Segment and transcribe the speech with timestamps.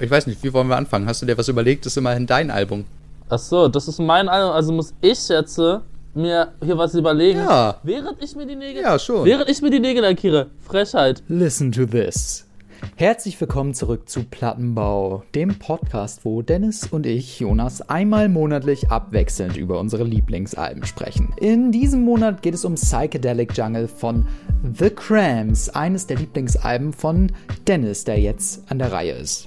[0.00, 1.06] Ich weiß nicht, wie wollen wir anfangen?
[1.06, 1.86] Hast du dir was überlegt?
[1.86, 2.84] Das ist immerhin dein Album.
[3.28, 5.78] Ach so, das ist mein Album, also muss ich jetzt äh,
[6.14, 7.38] mir hier was überlegen.
[7.38, 7.78] Ja.
[7.84, 8.82] Während ich mir die Nägel.
[8.82, 9.24] Ja, schon.
[9.24, 10.48] Während ich mir die Nägel lackiere.
[10.66, 11.22] Frechheit.
[11.28, 12.44] Listen to this.
[12.96, 19.56] Herzlich willkommen zurück zu Plattenbau, dem Podcast, wo Dennis und ich, Jonas, einmal monatlich abwechselnd
[19.56, 21.32] über unsere Lieblingsalben sprechen.
[21.36, 24.26] In diesem Monat geht es um Psychedelic Jungle von
[24.76, 27.30] The Cramps, eines der Lieblingsalben von
[27.68, 29.46] Dennis, der jetzt an der Reihe ist.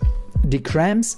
[0.50, 1.18] Die Cramps,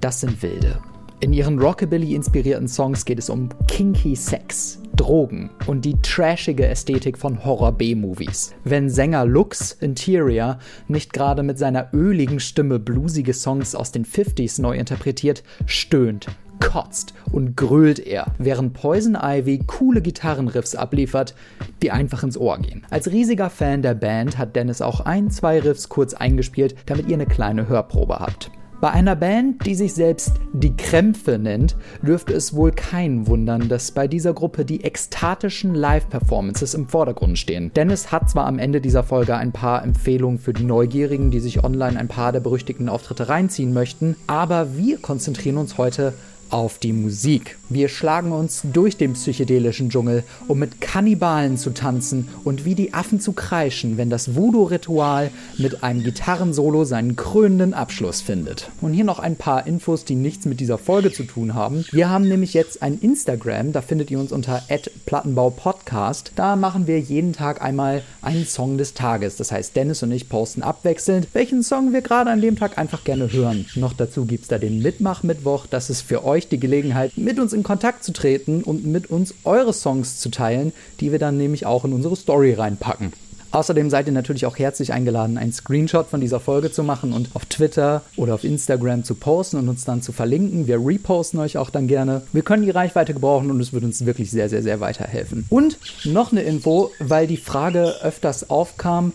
[0.00, 0.78] das sind Wilde.
[1.20, 7.44] In ihren Rockabilly-inspirierten Songs geht es um kinky Sex, Drogen und die trashige Ästhetik von
[7.44, 8.54] Horror-B-Movies.
[8.64, 10.58] Wenn Sänger Lux Interior
[10.88, 16.28] nicht gerade mit seiner öligen Stimme bluesige Songs aus den 50s neu interpretiert, stöhnt,
[16.58, 21.34] kotzt und grölt er, während Poison Ivy coole Gitarrenriffs abliefert,
[21.82, 22.86] die einfach ins Ohr gehen.
[22.88, 27.14] Als riesiger Fan der Band hat Dennis auch ein, zwei Riffs kurz eingespielt, damit ihr
[27.14, 28.50] eine kleine Hörprobe habt.
[28.82, 33.92] Bei einer Band, die sich selbst die Krämpfe nennt, dürfte es wohl keinen wundern, dass
[33.92, 37.70] bei dieser Gruppe die ekstatischen Live-Performances im Vordergrund stehen.
[37.76, 41.62] Dennis hat zwar am Ende dieser Folge ein paar Empfehlungen für die Neugierigen, die sich
[41.62, 46.12] online ein paar der berüchtigten Auftritte reinziehen möchten, aber wir konzentrieren uns heute
[46.52, 47.58] auf die Musik.
[47.70, 52.92] Wir schlagen uns durch den psychedelischen Dschungel, um mit Kannibalen zu tanzen und wie die
[52.92, 58.70] Affen zu kreischen, wenn das Voodoo-Ritual mit einem Gitarrensolo seinen krönenden Abschluss findet.
[58.82, 61.86] Und hier noch ein paar Infos, die nichts mit dieser Folge zu tun haben.
[61.90, 64.62] Wir haben nämlich jetzt ein Instagram, da findet ihr uns unter
[65.06, 66.32] @plattenbaupodcast.
[66.36, 69.36] Da machen wir jeden Tag einmal einen Song des Tages.
[69.36, 73.04] Das heißt, Dennis und ich posten abwechselnd, welchen Song wir gerade an dem Tag einfach
[73.04, 73.64] gerne hören.
[73.74, 75.66] Noch dazu gibt es da den Mitmach-Mittwoch.
[75.66, 79.34] Das ist für euch die Gelegenheit, mit uns in Kontakt zu treten und mit uns
[79.44, 83.12] eure Songs zu teilen, die wir dann nämlich auch in unsere Story reinpacken.
[83.52, 87.28] Außerdem seid ihr natürlich auch herzlich eingeladen, einen Screenshot von dieser Folge zu machen und
[87.34, 90.66] auf Twitter oder auf Instagram zu posten und uns dann zu verlinken.
[90.66, 92.22] Wir reposten euch auch dann gerne.
[92.32, 95.44] Wir können die Reichweite gebrauchen und es würde uns wirklich sehr, sehr, sehr weiterhelfen.
[95.50, 99.12] Und noch eine Info, weil die Frage öfters aufkam,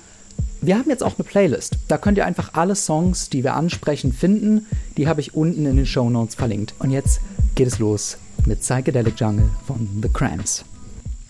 [0.61, 1.77] wir haben jetzt auch eine Playlist.
[1.87, 4.65] Da könnt ihr einfach alle Songs, die wir ansprechen, finden.
[4.97, 6.73] Die habe ich unten in den Show Notes verlinkt.
[6.79, 7.21] Und jetzt
[7.55, 10.65] geht es los mit Psychedelic Jungle von The Cramps.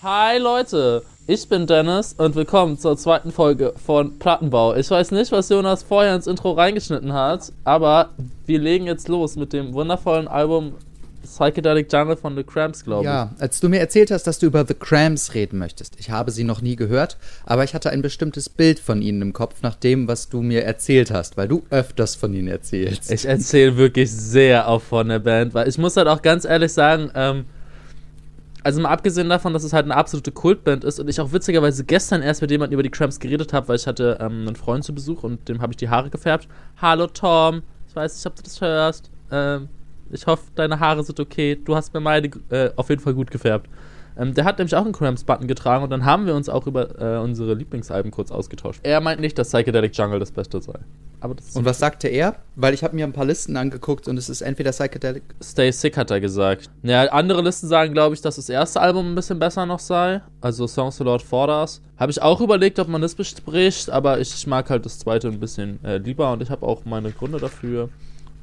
[0.02, 4.76] Hi Leute, ich bin Dennis und willkommen zur zweiten Folge von Plattenbau.
[4.76, 8.12] Ich weiß nicht, was Jonas vorher ins Intro reingeschnitten hat, aber
[8.46, 10.76] wir legen jetzt los mit dem wundervollen Album
[11.28, 13.08] Psychedelic Jungle von The Cramps, glaube ich.
[13.08, 16.00] Ja, als du mir erzählt hast, dass du über The Cramps reden möchtest.
[16.00, 19.34] Ich habe sie noch nie gehört, aber ich hatte ein bestimmtes Bild von ihnen im
[19.34, 23.12] Kopf nach dem, was du mir erzählt hast, weil du öfters von ihnen erzählst.
[23.12, 26.74] Ich erzähle wirklich sehr auch von der Band, weil ich muss halt auch ganz ehrlich
[26.74, 27.46] sagen, ähm,
[28.64, 31.86] also mal abgesehen davon, dass es halt eine absolute Kultband ist und ich auch witzigerweise
[31.86, 34.84] gestern erst mit jemandem über die Cramps geredet habe, weil ich hatte ähm, einen Freund
[34.84, 36.48] zu Besuch und dem habe ich die Haare gefärbt.
[36.82, 39.10] Hallo Tom, ich weiß nicht, ob du das hörst.
[39.32, 39.70] Ähm,
[40.12, 41.58] ich hoffe, deine Haare sind okay.
[41.64, 43.70] Du hast mir meine äh, auf jeden Fall gut gefärbt.
[44.18, 47.00] Ähm, der hat nämlich auch einen Cramps-Button getragen und dann haben wir uns auch über
[47.00, 48.80] äh, unsere Lieblingsalben kurz ausgetauscht.
[48.84, 50.80] Er meint nicht, dass Psychedelic Jungle das Beste sei.
[51.20, 52.36] Aber das und was sagte er?
[52.56, 55.24] Weil ich habe mir ein paar Listen angeguckt und es ist entweder Psychedelic.
[55.42, 56.70] Stay Sick hat er gesagt.
[56.84, 60.22] Ja, andere Listen sagen, glaube ich, dass das erste Album ein bisschen besser noch sei.
[60.42, 61.82] Also Songs for Lord Forders.
[61.98, 65.40] Habe ich auch überlegt, ob man das bespricht, aber ich mag halt das zweite ein
[65.40, 67.90] bisschen äh, lieber und ich habe auch meine Gründe dafür.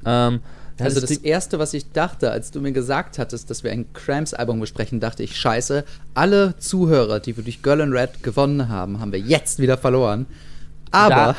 [0.04, 0.40] Ähm,
[0.78, 3.70] ja, also das, das erste, was ich dachte, als du mir gesagt hattest, dass wir
[3.72, 8.68] ein Cramps-Album besprechen, dachte ich, scheiße, alle Zuhörer, die wir durch Girl and Red gewonnen
[8.68, 10.26] haben, haben wir jetzt wieder verloren.
[10.90, 11.36] Aber, Da-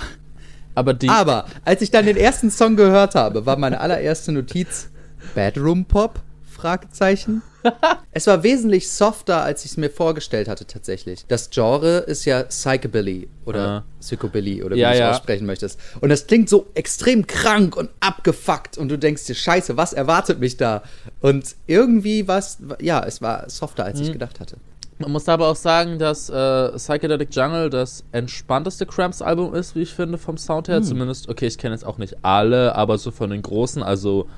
[0.75, 1.09] aber die.
[1.09, 4.89] aber, als ich dann den ersten Song gehört habe, war meine allererste Notiz
[5.33, 6.21] Bedroom Pop?
[6.49, 7.41] Fragezeichen.
[8.11, 11.25] es war wesentlich softer, als ich es mir vorgestellt hatte tatsächlich.
[11.27, 13.83] Das Genre ist ja Psychobilly oder Ja.
[13.99, 15.11] Psychobilly oder wie Ja, du es ja.
[15.11, 15.79] aussprechen möchtest.
[16.01, 20.39] Und das klingt so extrem krank und abgefuckt und du denkst dir, scheiße, was erwartet
[20.39, 20.83] mich da?
[21.21, 24.05] Und irgendwie war es, ja, es war softer, als Mhm.
[24.05, 24.57] ich gedacht hatte.
[24.97, 29.93] Man muss aber auch sagen, dass äh, Psychedelic Jungle das entspannteste Cramps-Album ist, wie ich
[29.93, 30.81] finde, vom Sound her.
[30.83, 34.29] Zumindest, okay, ich kenne jetzt auch nicht alle, aber so von den großen, also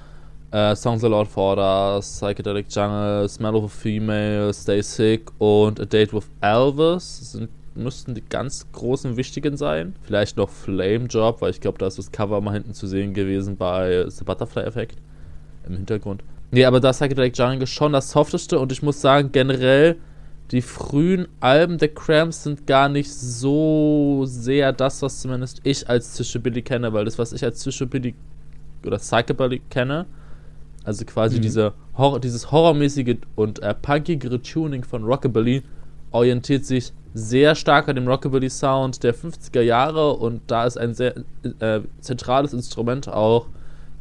[0.52, 5.80] äh, Songs a Lord for Us, Psychedelic Jungle, Smell of a Female, Stay Sick und
[5.80, 9.96] A Date with Elvis sind, müssten die ganz großen wichtigen sein.
[10.02, 13.14] Vielleicht noch Flame Job, weil ich glaube, da ist das Cover mal hinten zu sehen
[13.14, 14.98] gewesen bei The Butterfly Effect
[15.68, 16.24] im Hintergrund.
[16.52, 19.98] Nee, aber da ist Psychedelic Jungle schon das softeste und ich muss sagen, generell
[20.52, 26.14] die frühen Alben der Cramps sind gar nicht so sehr das, was zumindest ich als
[26.14, 28.16] Psychobilly kenne, weil das, was ich als Psychobilly
[28.86, 30.06] oder Psychobilly kenne,
[30.88, 31.42] also quasi Mhm.
[31.42, 35.64] diese Horror, dieses horrormäßige und äh, punkigere Tuning von Rockabilly
[36.12, 41.16] orientiert sich sehr stark an dem Rockabilly-Sound der 50er Jahre und da ist ein sehr
[41.60, 43.48] äh, zentrales Instrument auch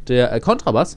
[0.06, 0.96] der äh, Kontrabass,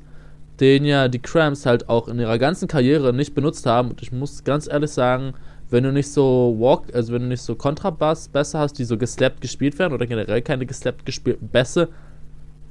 [0.59, 3.89] den ja die Cramps halt auch in ihrer ganzen Karriere nicht benutzt haben.
[3.89, 5.33] Und ich muss ganz ehrlich sagen,
[5.71, 8.97] wenn du nicht so Walk, also wenn du nicht so Kontrabass besser hast, die so
[8.97, 11.87] geslappt gespielt werden oder generell keine geslappt gespielten Bässe,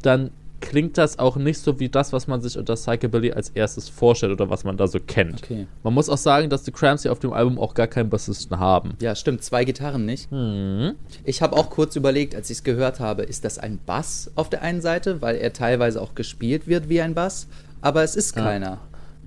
[0.02, 3.88] dann klingt das auch nicht so wie das, was man sich unter Psychobilly als erstes
[3.88, 5.42] vorstellt oder was man da so kennt.
[5.42, 5.66] Okay.
[5.82, 8.58] Man muss auch sagen, dass die Cramps hier auf dem Album auch gar keinen Bassisten
[8.58, 8.94] haben.
[9.00, 10.30] Ja, stimmt, zwei Gitarren nicht.
[10.32, 10.94] Mhm.
[11.24, 14.48] Ich habe auch kurz überlegt, als ich es gehört habe, ist das ein Bass auf
[14.50, 17.46] der einen Seite, weil er teilweise auch gespielt wird wie ein Bass,
[17.80, 18.78] aber es ist keiner.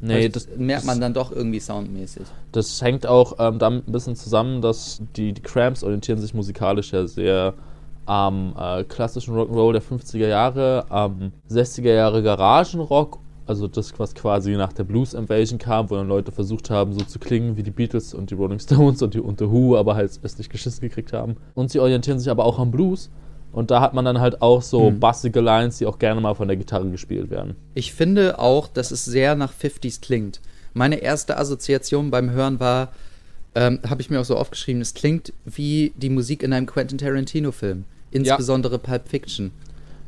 [0.04, 2.24] Nee, das, das, merkt man dann doch irgendwie soundmäßig.
[2.52, 6.92] das hängt auch ähm, damit ein bisschen zusammen, dass die, die Cramps orientieren sich musikalisch
[6.92, 7.54] ja sehr
[8.12, 14.52] am äh, klassischen Rock'n'Roll der 50er Jahre, am 60er Jahre Garagenrock, also das, was quasi
[14.58, 17.72] nach der Blues Invasion kam, wo dann Leute versucht haben, so zu klingen wie die
[17.72, 20.82] Beatles und die Rolling Stones und die und The Who, aber halt es nicht geschissen
[20.82, 21.38] gekriegt haben.
[21.54, 23.10] Und sie orientieren sich aber auch am Blues.
[23.54, 25.00] Und da hat man dann halt auch so Hm.
[25.00, 27.56] bassige Lines, die auch gerne mal von der Gitarre gespielt werden.
[27.76, 30.42] Ich finde auch, dass es sehr nach 50s klingt.
[30.74, 32.90] Meine erste Assoziation beim Hören war,
[33.56, 36.98] ähm, habe ich mir auch so aufgeschrieben, es klingt wie die Musik in einem Quentin
[36.98, 37.86] Tarantino-Film.
[38.12, 39.52] Insbesondere Pulp Fiction.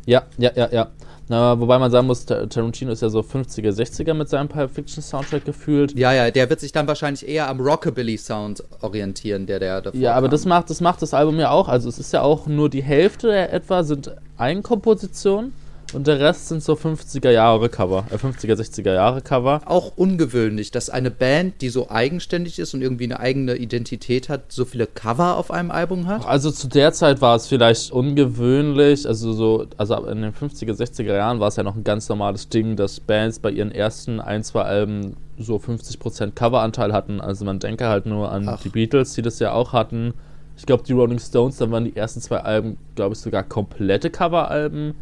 [0.05, 0.88] Ja, ja, ja, ja.
[1.29, 4.71] Na, wobei man sagen muss, Tar- Tarantino ist ja so 50er, 60er mit seinem Pulp
[4.71, 5.97] Fiction Soundtrack gefühlt.
[5.97, 10.13] Ja, ja, der wird sich dann wahrscheinlich eher am Rockabilly-Sound orientieren, der der davor Ja,
[10.15, 10.31] aber kam.
[10.31, 11.69] das macht, das macht das Album ja auch.
[11.69, 15.53] Also es ist ja auch nur die Hälfte der etwa sind Eigenkompositionen
[15.95, 19.61] und der Rest sind so 50er Jahre Cover, äh 50er, 60er Jahre Cover.
[19.65, 24.51] auch ungewöhnlich, dass eine Band, die so eigenständig ist und irgendwie eine eigene Identität hat,
[24.51, 26.25] so viele Cover auf einem Album hat.
[26.25, 31.15] Also zu der Zeit war es vielleicht ungewöhnlich, also so, also in den 50er, 60er
[31.15, 34.43] Jahren war es ja noch ein ganz normales Ding, dass Bands bei ihren ersten ein,
[34.43, 37.21] zwei Alben so 50% Coveranteil hatten.
[37.21, 38.61] Also man denke halt nur an Ach.
[38.61, 40.13] die Beatles, die das ja auch hatten.
[40.55, 44.09] Ich glaube, die Rolling Stones, dann waren die ersten zwei Alben, glaube ich, sogar komplette
[44.09, 44.93] Coveralben.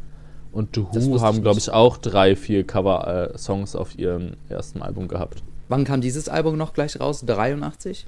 [0.52, 5.44] Und The Who haben, glaube ich, auch drei, vier Cover-Songs auf ihrem ersten Album gehabt.
[5.70, 7.24] Wann kam dieses Album noch gleich raus?
[7.26, 8.06] 83?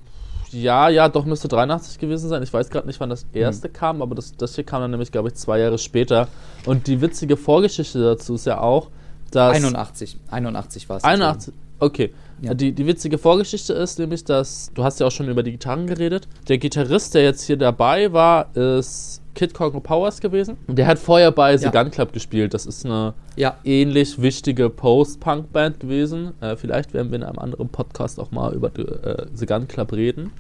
[0.52, 2.44] Ja, ja, doch müsste 83 gewesen sein.
[2.44, 3.42] Ich weiß gerade nicht, wann das Hm.
[3.42, 6.28] erste kam, aber das, das hier kam dann nämlich, glaube ich, zwei Jahre später.
[6.66, 8.90] Und die witzige Vorgeschichte dazu ist ja auch,
[9.32, 9.56] dass.
[9.56, 10.18] 81.
[10.30, 11.04] 81 war es.
[11.04, 11.54] 81.
[11.80, 12.14] Okay.
[12.42, 12.54] Ja.
[12.54, 14.70] Die, die witzige Vorgeschichte ist nämlich, dass.
[14.76, 16.28] Du hast ja auch schon über die Gitarren geredet.
[16.50, 20.58] Der Gitarrist, der jetzt hier dabei war, ist Kid Congo Powers gewesen.
[20.68, 21.72] Der hat vorher bei The Ja.
[21.72, 22.54] Gun Club gespielt.
[22.54, 26.34] Das ist eine Ja, ähnlich wichtige Post-Punk-Band gewesen.
[26.42, 29.94] Äh, vielleicht werden wir in einem anderen Podcast auch mal über äh, The Gun Club
[29.94, 30.32] reden.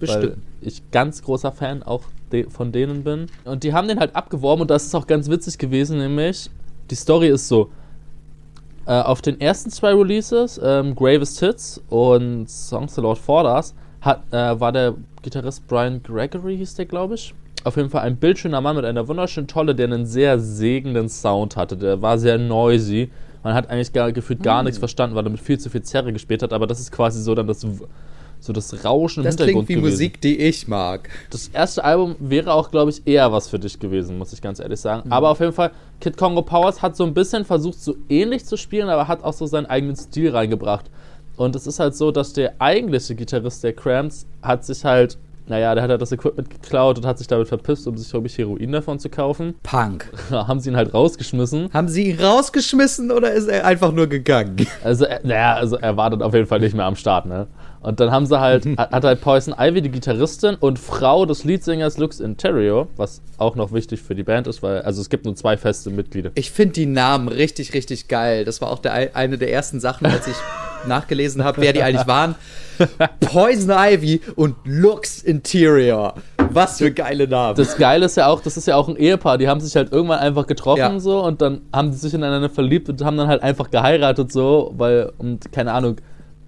[0.00, 0.36] Weil bestimmt.
[0.60, 2.02] ich ganz großer Fan auch
[2.32, 3.26] de von denen bin.
[3.44, 6.50] Und die haben den halt abgeworben und das ist auch ganz witzig gewesen, nämlich
[6.90, 7.70] die Story ist so.
[8.84, 14.24] Äh, auf den ersten zwei Releases, ähm, Gravest Hits und Songs the Lord Forders, hat,
[14.32, 17.32] äh, war der Gitarrist Brian Gregory, hieß der, glaube ich.
[17.64, 21.56] Auf jeden Fall ein bildschöner Mann mit einer wunderschönen Tolle, der einen sehr segenden Sound
[21.56, 21.76] hatte.
[21.76, 23.10] Der war sehr noisy.
[23.44, 26.12] Man hat eigentlich gar, gefühlt gar nichts verstanden, weil er mit viel zu viel Zerre
[26.12, 27.66] gespielt hat, aber das ist quasi so dann das,
[28.40, 29.92] so das Rauschen im Das Hintergrund klingt wie gewesen.
[29.92, 31.08] Musik, die ich mag.
[31.30, 34.60] Das erste Album wäre auch, glaube ich, eher was für dich gewesen, muss ich ganz
[34.60, 35.02] ehrlich sagen.
[35.06, 35.12] Mhm.
[35.12, 35.70] Aber auf jeden Fall,
[36.00, 39.32] Kid Congo Powers hat so ein bisschen versucht, so ähnlich zu spielen, aber hat auch
[39.32, 40.90] so seinen eigenen Stil reingebracht.
[41.36, 45.74] Und es ist halt so, dass der eigentliche Gitarrist der Cramps hat sich halt, naja,
[45.74, 48.38] der hat halt das Equipment geklaut und hat sich damit verpisst, um sich, glaube ich,
[48.38, 49.54] Heroin davon zu kaufen.
[49.62, 50.10] Punk.
[50.30, 51.72] Haben sie ihn halt rausgeschmissen.
[51.72, 54.66] Haben sie ihn rausgeschmissen oder ist er einfach nur gegangen?
[54.84, 57.46] Also, er, naja, also er war dann auf jeden Fall nicht mehr am Start, ne?
[57.82, 61.98] Und dann haben sie halt, hat halt Poison Ivy, die Gitarristin und Frau des Leadsängers
[61.98, 65.34] Lux Interior, was auch noch wichtig für die Band ist, weil, also es gibt nur
[65.34, 66.30] zwei feste Mitglieder.
[66.34, 68.44] Ich finde die Namen richtig, richtig geil.
[68.44, 70.36] Das war auch der, eine der ersten Sachen, als ich
[70.86, 72.34] nachgelesen habe, wer die eigentlich waren.
[73.20, 76.14] Poison Ivy und Lux Interior.
[76.50, 77.56] Was für geile Namen.
[77.56, 79.92] Das Geile ist ja auch, das ist ja auch ein Ehepaar, die haben sich halt
[79.92, 81.00] irgendwann einfach getroffen Ja.
[81.00, 84.72] so und dann haben sie sich ineinander verliebt und haben dann halt einfach geheiratet so,
[84.76, 85.96] weil, und keine Ahnung,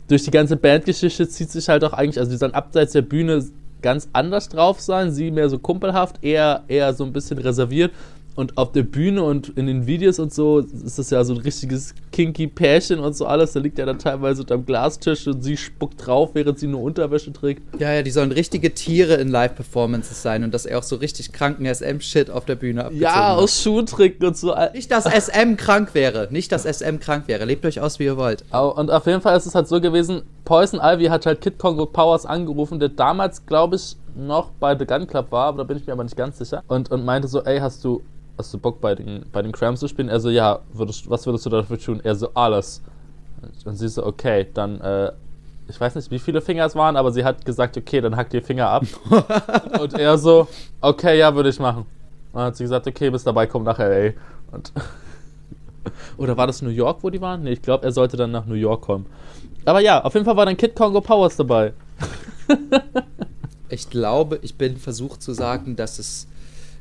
[0.08, 3.44] durch die ganze Bandgeschichte zieht sich halt auch eigentlich, also die sollen abseits der Bühne
[3.82, 7.92] ganz anders drauf sein, sie mehr so kumpelhaft, eher, eher so ein bisschen reserviert.
[8.36, 11.40] Und auf der Bühne und in den Videos und so ist das ja so ein
[11.40, 13.52] richtiges kinky Pärchen und so alles.
[13.52, 17.32] Da liegt er dann teilweise unterm Glastisch und sie spuckt drauf, während sie nur Unterwäsche
[17.32, 17.62] trägt.
[17.80, 21.32] ja, ja, die sollen richtige Tiere in Live-Performances sein und dass er auch so richtig
[21.32, 23.38] kranken SM-Shit auf der Bühne abgezogen Ja, hat.
[23.38, 24.54] aus Schuhen trinken und so.
[24.72, 26.28] Nicht, dass SM krank wäre.
[26.30, 27.44] Nicht, dass SM krank wäre.
[27.44, 28.44] Lebt euch aus, wie ihr wollt.
[28.50, 31.86] Und auf jeden Fall ist es halt so gewesen, Poison Ivy hat halt Kid Congo
[31.86, 35.76] Powers angerufen, der damals, glaube ich, noch bei The Gun Club war, aber da bin
[35.76, 36.62] ich mir aber nicht ganz sicher.
[36.68, 38.02] Und, und meinte so, ey, hast du,
[38.38, 40.08] hast du Bock bei den, bei den Cramps zu spielen?
[40.08, 42.00] Er so, ja, würdest, was würdest du dafür tun?
[42.02, 42.82] Er so, alles.
[43.64, 45.12] Und sie so, okay, dann, äh,
[45.68, 48.30] ich weiß nicht, wie viele Finger es waren, aber sie hat gesagt, okay, dann hack
[48.30, 48.84] dir Finger ab.
[49.80, 50.48] und er so,
[50.80, 51.86] okay, ja, würde ich machen.
[52.32, 54.12] Und dann hat sie gesagt, okay, bis dabei, komm nach L.A.
[54.54, 54.72] Und
[56.16, 57.42] Oder war das New York, wo die waren?
[57.42, 59.06] Nee, ich glaube, er sollte dann nach New York kommen.
[59.64, 61.72] Aber ja, auf jeden Fall war dann Kid Congo Powers dabei.
[63.70, 66.28] Ich glaube, ich bin versucht zu sagen, dass es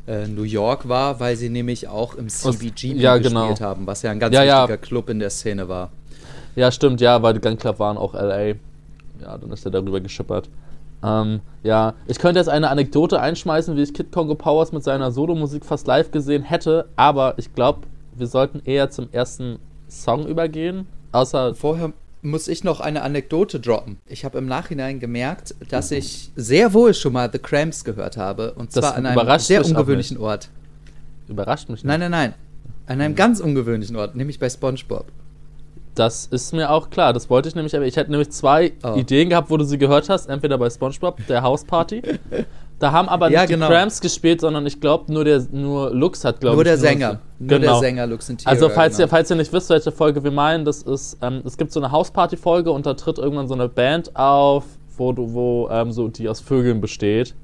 [0.07, 3.59] äh, New York war, weil sie nämlich auch im CBGB ja, gespielt genau.
[3.59, 4.63] haben, was ja ein ganz Ja, ja.
[4.63, 5.91] wichtiger Club in der Szene war.
[6.55, 8.47] Ja, stimmt, ja, weil die Gun Club waren auch LA.
[9.21, 10.49] Ja, dann ist er darüber geschippert.
[11.03, 15.11] Ähm, ja, ich könnte jetzt eine Anekdote einschmeißen, wie ich Kid Congo Powers mit seiner
[15.11, 17.81] Solomusik fast live gesehen hätte, aber ich glaube,
[18.15, 20.87] wir sollten eher zum ersten Song übergehen.
[21.11, 21.93] Außer, Vorher
[22.23, 23.97] muss ich noch eine Anekdote droppen.
[24.07, 28.53] Ich habe im Nachhinein gemerkt, dass ich sehr wohl schon mal The Cramps gehört habe.
[28.53, 30.49] Und Das zwar an einem sehr ungewöhnlichen Ort.
[31.27, 31.85] überrascht mich nicht.
[31.85, 32.33] Nein, nein, nein.
[32.87, 35.05] An einem ganz ungewöhnlichen Ort, nämlich bei SpongeBob.
[35.95, 37.13] Das ist mir auch klar.
[37.13, 38.95] Das wollte ich nämlich, aber ich hätte nämlich zwei Oh.
[38.95, 40.27] Ideen gehabt, wo du sie gehört hast.
[40.27, 42.01] Entweder bei SpongeBob, der Hausparty.
[42.79, 43.67] Da haben aber Ja, nicht genau.
[43.67, 46.69] die Cramps gespielt, sondern ich glaube, nur, der- nur Lux hat, glaube Nur ich.
[46.71, 47.19] der Sänger.
[47.47, 47.79] Nur der Genau.
[47.79, 49.05] Sänger Lux in Also, falls, genau.
[49.05, 51.79] ihr, falls ihr nicht wisst, welche Folge wir meinen, das ist, ähm, es gibt so
[51.79, 54.65] eine Hausparty-Folge und da tritt irgendwann so eine Band auf,
[54.97, 57.35] wo, du, wo ähm, so die aus Vögeln besteht.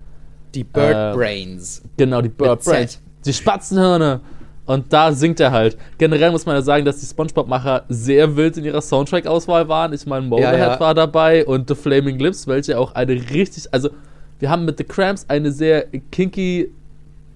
[0.56, 1.82] Die Bird äh, Brains.
[1.98, 2.74] Genau, die Bird Mit Z.
[2.74, 3.02] Brains.
[3.26, 4.22] Die Spatzenhirne.
[4.66, 5.78] Und da singt er halt.
[5.98, 9.94] Generell muss man ja sagen, dass die Spongebob-Macher sehr wild in ihrer Soundtrack-Auswahl waren.
[9.94, 10.80] Ich meine, Motorhead Ja, ja.
[10.80, 13.90] war dabei und The Flaming Lips, welche auch eine richtig, also
[14.38, 16.72] wir haben mit The Cramps eine sehr kinky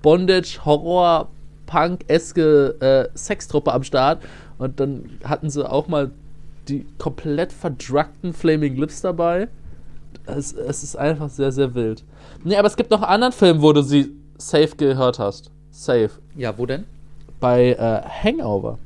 [0.03, 1.29] Bondage, Horror,
[1.73, 4.21] Punk-eske äh, Sextruppe am Start.
[4.59, 6.11] Und dann hatten sie auch mal
[6.67, 9.47] die komplett verdruckten Flaming Lips dabei.
[10.27, 12.03] Es, es ist einfach sehr, sehr wild.
[12.43, 15.49] Nee, aber es gibt noch einen anderen Film, wo du sie safe gehört hast.
[15.71, 16.11] Safe.
[16.35, 16.85] Ja, wo denn?
[17.39, 18.77] Bei äh, Hangover.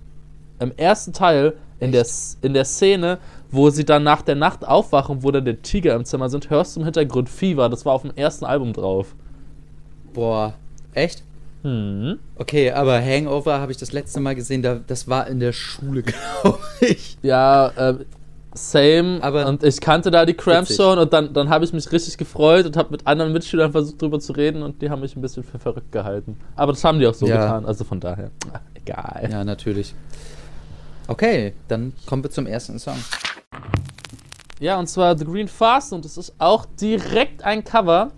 [0.60, 2.08] Im ersten Teil, in der,
[2.42, 3.20] in der Szene,
[3.52, 6.76] wo sie dann nach der Nacht aufwachen, wo dann der Tiger im Zimmer sind, hörst
[6.76, 7.68] du im Hintergrund Fever.
[7.68, 9.14] Das war auf dem ersten Album drauf.
[10.14, 10.54] Boah,
[10.94, 11.27] echt?
[11.68, 12.20] Hm.
[12.38, 16.02] Okay, aber Hangover habe ich das letzte Mal gesehen, da, das war in der Schule,
[16.42, 17.18] glaube ich.
[17.22, 17.96] Ja, äh,
[18.54, 19.22] same.
[19.22, 22.18] Aber und ich kannte da die Cramps schon und dann, dann habe ich mich richtig
[22.18, 25.22] gefreut und habe mit anderen Mitschülern versucht drüber zu reden und die haben mich ein
[25.22, 26.38] bisschen für verrückt gehalten.
[26.56, 27.42] Aber das haben die auch so Ja.
[27.42, 28.32] getan, also von daher.
[28.54, 29.28] ah, Egal.
[29.30, 29.94] Ja, natürlich.
[31.10, 32.96] Okay, dann kommen wir zum ersten Song.
[34.62, 38.12] Ja, und zwar The Green Fast und es ist auch direkt ein Cover.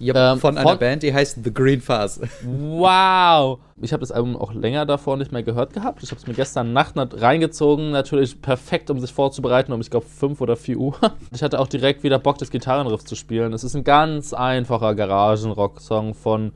[0.00, 2.20] Ja, Ähm, von einer Band, die heißt The Green Fuzz.
[2.44, 3.58] Wow!
[3.80, 6.02] Ich habe das Album auch länger davor nicht mehr gehört gehabt.
[6.02, 7.90] Ich habe es mir gestern Nacht reingezogen.
[7.90, 10.94] Natürlich perfekt, um sich vorzubereiten, um ich glaube 5 oder 4 Uhr.
[11.32, 13.52] Ich hatte auch direkt wieder Bock, das Gitarrenriff zu spielen.
[13.52, 16.52] Es ist ein ganz einfacher Garagenrock-Song von.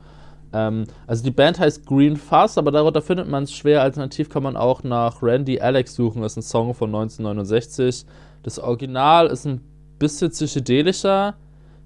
[0.51, 3.81] Ähm, also die Band heißt Green Fuzz, aber darunter findet man es schwer.
[3.81, 6.21] Alternativ kann man auch nach Randy Alex suchen.
[6.21, 8.05] Das ist ein Song von 1969.
[8.43, 9.61] Das Original ist ein
[9.99, 11.35] bisschen psychedelischer.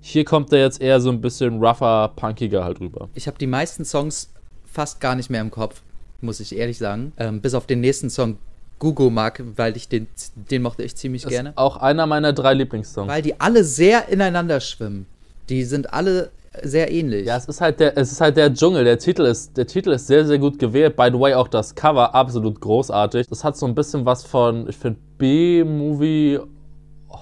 [0.09, 3.09] Hier kommt er jetzt eher so ein bisschen rougher, punkiger halt rüber.
[3.13, 4.29] Ich habe die meisten Songs
[4.65, 5.81] fast gar nicht mehr im Kopf,
[6.21, 7.11] muss ich ehrlich sagen.
[7.17, 8.37] Ähm, bis auf den nächsten Song
[8.79, 10.07] Gugu mag, weil ich den,
[10.49, 11.49] den mochte ich ziemlich Das gerne.
[11.49, 13.09] ist auch einer meiner drei Lieblingssongs.
[13.09, 15.07] Weil die alle sehr ineinander schwimmen.
[15.49, 16.29] Die sind alle
[16.63, 17.27] sehr ähnlich.
[17.27, 18.85] Ja, es ist halt der, es ist halt der Dschungel.
[18.85, 20.95] Der Titel ist, der Titel ist sehr, sehr gut gewählt.
[20.95, 23.27] By the way, auch das Cover absolut großartig.
[23.27, 26.39] Das hat so ein bisschen was von, ich finde, B-Movie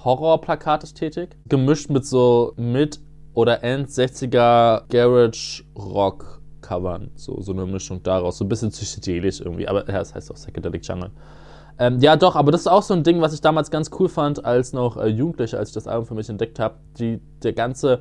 [0.04, 1.36] Horror-Plakatästhetik.
[1.48, 3.00] Gemischt mit so Mid-
[3.34, 7.10] oder End-60er Garage-Rock-Covern.
[7.14, 8.38] So, so eine Mischung daraus.
[8.38, 9.68] So ein bisschen psychedelisch irgendwie.
[9.68, 11.10] Aber ja, das heißt auch Psychedelic Jungle.
[11.78, 14.08] Ähm, ja, doch, aber das ist auch so ein Ding, was ich damals ganz cool
[14.08, 16.76] fand, als noch äh, Jugendlicher, als ich das Album für mich entdeckt habe.
[16.98, 18.00] Der ganze,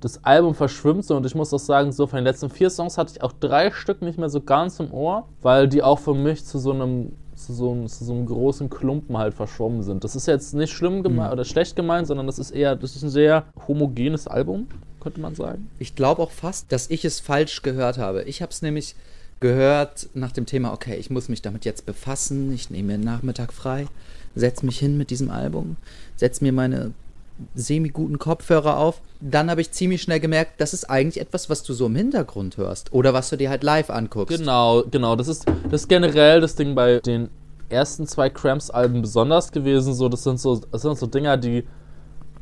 [0.00, 2.98] das Album verschwimmt so und ich muss auch sagen, so von den letzten vier Songs
[2.98, 6.14] hatte ich auch drei Stück nicht mehr so ganz im Ohr, weil die auch für
[6.14, 7.12] mich zu so einem,
[7.48, 10.04] zu so einem, zu so einem großen Klumpen halt verschwommen sind.
[10.04, 13.02] Das ist jetzt nicht schlimm gemeint oder schlecht gemeint, sondern das ist eher, das ist
[13.02, 14.66] ein sehr homogenes Album,
[15.00, 15.70] könnte man sagen.
[15.78, 18.24] Ich glaube auch fast, dass ich es falsch gehört habe.
[18.24, 18.96] Ich habe es nämlich
[19.40, 23.04] gehört nach dem Thema, okay, ich muss mich damit jetzt befassen, ich nehme mir einen
[23.04, 23.86] Nachmittag frei,
[24.34, 25.76] setze mich hin mit diesem Album,
[26.16, 26.92] setze mir meine
[27.54, 29.00] semi-guten Kopfhörer auf.
[29.20, 32.56] Dann habe ich ziemlich schnell gemerkt, das ist eigentlich etwas, was du so im Hintergrund
[32.56, 34.38] hörst oder was du dir halt live anguckst.
[34.38, 35.16] Genau, genau.
[35.16, 37.28] Das ist, das ist generell das Ding bei den
[37.68, 39.94] ersten zwei Cramps-Alben besonders gewesen.
[39.94, 41.64] So, das sind so, das sind so Dinger, die,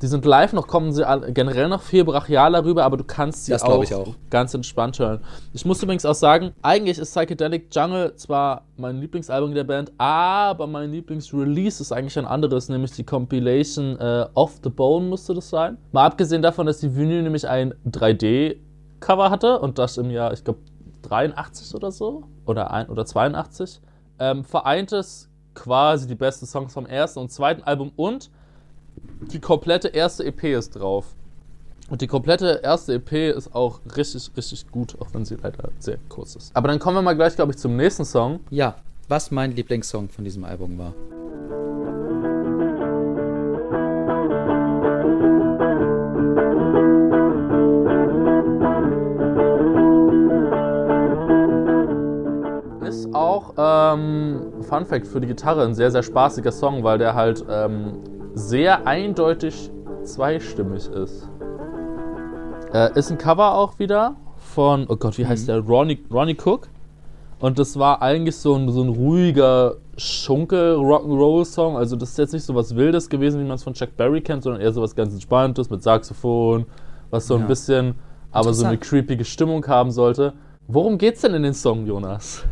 [0.02, 3.54] die sind live noch, kommen sie generell noch viel brachialer rüber, aber du kannst sie
[3.54, 3.62] auch,
[3.92, 4.14] auch.
[4.30, 5.20] ganz entspannt hören.
[5.52, 10.66] Ich muss übrigens auch sagen, eigentlich ist Psychedelic Jungle zwar mein Lieblingsalbum der Band, aber
[10.66, 15.48] mein Lieblingsrelease ist eigentlich ein anderes, nämlich die Compilation äh, Off the Bone müsste das
[15.48, 15.78] sein.
[15.92, 20.44] Mal abgesehen davon, dass die Vinyl nämlich ein 3D-Cover hatte und das im Jahr, ich
[20.44, 20.60] glaube,
[21.02, 23.80] 83 oder so oder, ein, oder 82,
[24.18, 28.30] ähm, vereint es quasi die besten Songs vom ersten und zweiten Album und
[29.20, 31.14] die komplette erste EP ist drauf.
[31.88, 35.98] Und die komplette erste EP ist auch richtig, richtig gut, auch wenn sie leider sehr
[36.08, 36.54] kurz ist.
[36.54, 38.40] Aber dann kommen wir mal gleich, glaube ich, zum nächsten Song.
[38.50, 38.76] Ja,
[39.08, 40.94] was mein Lieblingssong von diesem Album war.
[52.84, 57.14] Ist auch, ähm, Fun Fact für die Gitarre, ein sehr, sehr spaßiger Song, weil der
[57.14, 58.02] halt ähm,
[58.36, 59.70] sehr eindeutig
[60.04, 61.28] zweistimmig ist.
[62.72, 65.60] Äh, ist ein Cover auch wieder von, oh Gott, wie heißt der?
[65.60, 66.68] Ronnie, Ronnie Cook.
[67.38, 71.76] Und das war eigentlich so ein, so ein ruhiger Schunkel-Rock'n'Roll-Song.
[71.76, 74.20] Also das ist jetzt nicht so was Wildes gewesen, wie man es von Chuck Berry
[74.20, 76.66] kennt, sondern eher so was ganz Entspanntes mit Saxophon,
[77.10, 77.46] was so ein Ja.
[77.46, 77.94] bisschen,
[78.32, 80.34] aber so eine creepige Stimmung haben sollte.
[80.68, 82.44] Worum geht's denn in den Song, Jonas?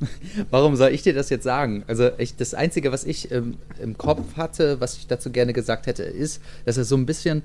[0.50, 1.84] Warum soll ich dir das jetzt sagen?
[1.86, 5.86] Also ich, das Einzige, was ich ähm, im Kopf hatte, was ich dazu gerne gesagt
[5.86, 7.42] hätte, ist, dass es so ein bisschen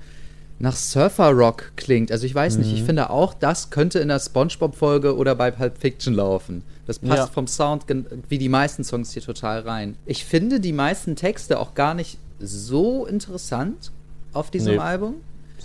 [0.58, 2.10] nach Surfer-Rock klingt.
[2.10, 2.86] Also ich weiß nicht, ich Mhm.
[2.86, 6.62] finde auch, das könnte in der Spongebob-Folge oder bei Pulp Fiction laufen.
[6.86, 7.26] Das passt Ja.
[7.26, 7.84] vom Sound
[8.30, 9.96] wie die meisten Songs hier total rein.
[10.06, 13.92] Ich finde die meisten Texte auch gar nicht so interessant
[14.32, 14.78] auf diesem Nee.
[14.78, 15.16] Album.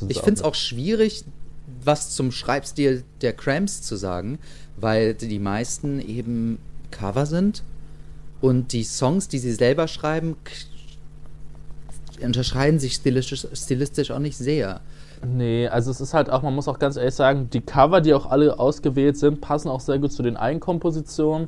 [0.10, 1.24] Ich finde es auch schwierig,
[1.84, 4.40] was zum Schreibstil der Cramps zu sagen,
[4.78, 6.58] weil die meisten eben
[6.92, 7.64] Cover sind
[8.42, 10.36] und die Songs, die sie selber schreiben,
[12.24, 14.82] unterscheiden sich stilistisch, stilistisch auch nicht sehr.
[15.24, 18.14] Nee, also es ist halt auch, man muss auch ganz ehrlich sagen, die Cover, die
[18.14, 21.48] auch alle ausgewählt sind, passen auch sehr gut zu den Eigenkompositionen.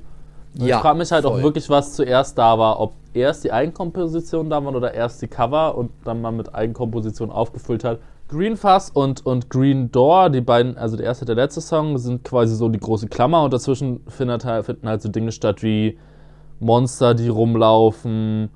[0.59, 1.43] Und Ja, ich frage mich halt auch voll.
[1.43, 5.75] wirklich, was zuerst da war, ob erst die Eigenkompositionen da waren oder erst die Cover
[5.75, 7.99] und dann man mit Eigenkomposition aufgefüllt hat.
[8.27, 11.97] Green Fuzz und, und Green Door, die beiden, also der erste und der letzte Song,
[11.97, 15.61] sind quasi so die große Klammer und dazwischen findet halt, finden halt so Dinge statt
[15.61, 15.97] wie
[16.59, 18.49] Monster, die rumlaufen,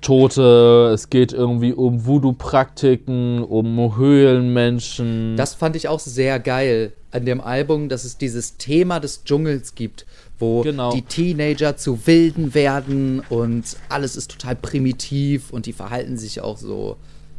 [0.00, 5.36] Tote, es geht irgendwie um Voodoo-Praktiken, um Höhlenmenschen.
[5.36, 9.74] Das fand ich auch sehr geil an dem Album, dass es dieses Thema des Dschungels
[9.74, 10.04] gibt,
[10.38, 10.92] wo Genau.
[10.92, 16.56] die Teenager zu Wilden werden und alles ist total primitiv und die verhalten sich auch
[16.58, 16.96] so.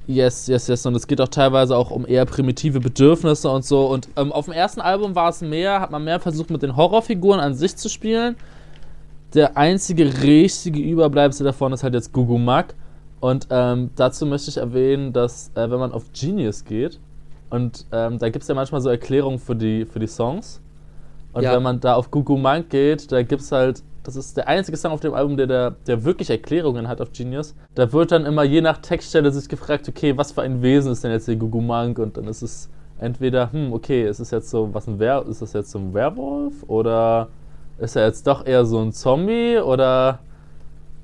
[0.08, 0.86] Yes, yes, yes.
[0.86, 3.88] Und es geht auch teilweise auch um eher primitive Bedürfnisse und so.
[3.88, 6.76] Und ähm, auf dem ersten Album war es mehr, hat man mehr versucht, mit den
[6.76, 8.36] Horrorfiguren an sich zu spielen.
[9.34, 12.76] Der einzige richtige Überbleibsel davon ist halt jetzt Gugu Mag.
[13.20, 17.00] Und ähm, dazu möchte ich erwähnen, dass äh, wenn man auf Genius geht,
[17.50, 20.62] und ähm, da gibt es ja manchmal so Erklärungen für die, für die Songs.
[21.34, 21.54] Und Ja.
[21.56, 24.78] wenn man da auf Gugu Monk geht, da gibt es halt, das ist der einzige
[24.78, 27.56] Song auf dem Album, der, der, der wirklich Erklärungen hat auf Genius.
[27.76, 31.04] Da wird dann immer je nach Textstelle sich gefragt, okay, was für ein Wesen ist
[31.04, 32.00] denn jetzt der Gugu Monk?
[32.00, 35.42] Und dann ist es entweder, hm, okay, ist es jetzt so, was ein Wer ist
[35.42, 36.54] das jetzt so ein Werwolf?
[36.68, 37.28] Oder
[37.78, 39.58] ist er jetzt doch eher so ein Zombie?
[39.58, 40.20] Oder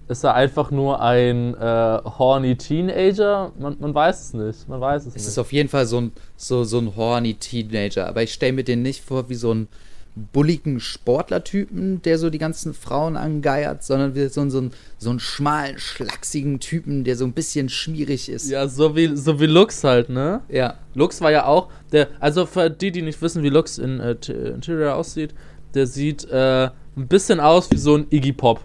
[0.07, 3.51] ist er einfach nur ein äh, horny Teenager?
[3.59, 4.69] Man, man weiß es nicht.
[4.69, 5.27] Man weiß es, Es nicht.
[5.27, 8.63] ist auf jeden Fall so ein, so, so ein horny Teenager, aber ich stelle mir
[8.63, 9.67] den nicht vor wie so ein
[10.15, 15.09] bulligen Sportlertypen, der so die ganzen Frauen angeiert, sondern wie so, ein- so, ein, so
[15.09, 18.49] einen schmalen, schlachsigen Typen, der so ein bisschen schmierig ist.
[18.49, 20.41] ja, so wie, so wie Lux halt, ne?
[20.49, 20.75] ja.
[20.93, 24.11] Lux war ja auch der, also für die, die nicht wissen, wie Lux in äh,
[24.53, 25.33] Interior aussieht,
[25.73, 26.65] der sieht äh,
[26.97, 28.59] ein bisschen aus wie so ein Iggy Pop.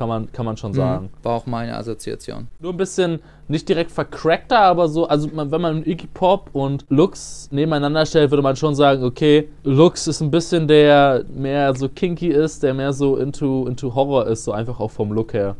[0.00, 1.10] Kann man, kann man schon sagen.
[1.12, 1.24] Mhm.
[1.24, 2.48] War auch meine Assoziation.
[2.58, 6.86] Nur ein bisschen nicht direkt vercrackter, aber so, also man, wenn man Iggy Pop und
[6.88, 11.90] Lux nebeneinander stellt, würde man schon sagen, okay, Lux ist ein bisschen der mehr so
[11.90, 15.54] kinky ist, der mehr so into, into Horror ist, so einfach auch vom Look her.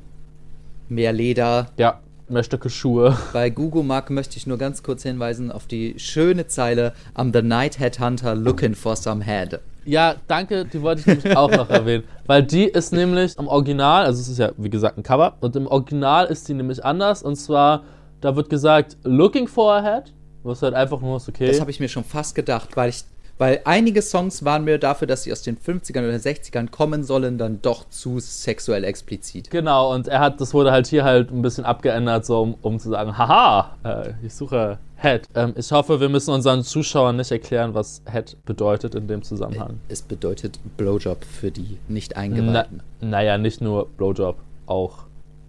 [0.89, 1.67] Mehr Leder.
[1.77, 2.01] Ja,
[2.31, 3.19] mehr Stöcke Schuhe.
[3.35, 7.47] Bei Google Mark möchte ich nur ganz kurz hinweisen auf die schöne Zeile I'm the
[7.47, 9.61] Night Headhunter looking for some head.
[9.85, 12.05] Ja, danke, die wollte ich nämlich auch noch erwähnen.
[12.27, 15.57] Weil die ist nämlich im Original, also es ist ja wie gesagt ein Cover, und
[15.57, 17.23] im Original ist die nämlich anders.
[17.23, 17.85] Und zwar,
[18.21, 20.13] da wird gesagt, looking for a head,
[20.43, 21.47] was halt einfach nur ist, okay.
[21.47, 23.05] Das habe ich mir schon fast gedacht, weil ich
[23.41, 27.39] weil einige Songs waren mir dafür, dass sie aus den 50ern oder 60ern kommen sollen,
[27.39, 29.51] dann doch zu sexuell explizit.
[29.51, 32.79] Genau, und er hat, das wurde halt hier halt ein bisschen abgeändert, so um, um
[32.79, 35.23] zu sagen, haha, äh, ich suche Head.
[35.35, 39.81] Ähm, ich hoffe, wir müssen unseren Zuschauern nicht erklären, was Head bedeutet in dem Zusammenhang.
[39.89, 42.83] Es bedeutet Blowjob für die nicht Na, Eingeweihten.
[43.01, 45.07] naja, nicht nur Blowjob, auch,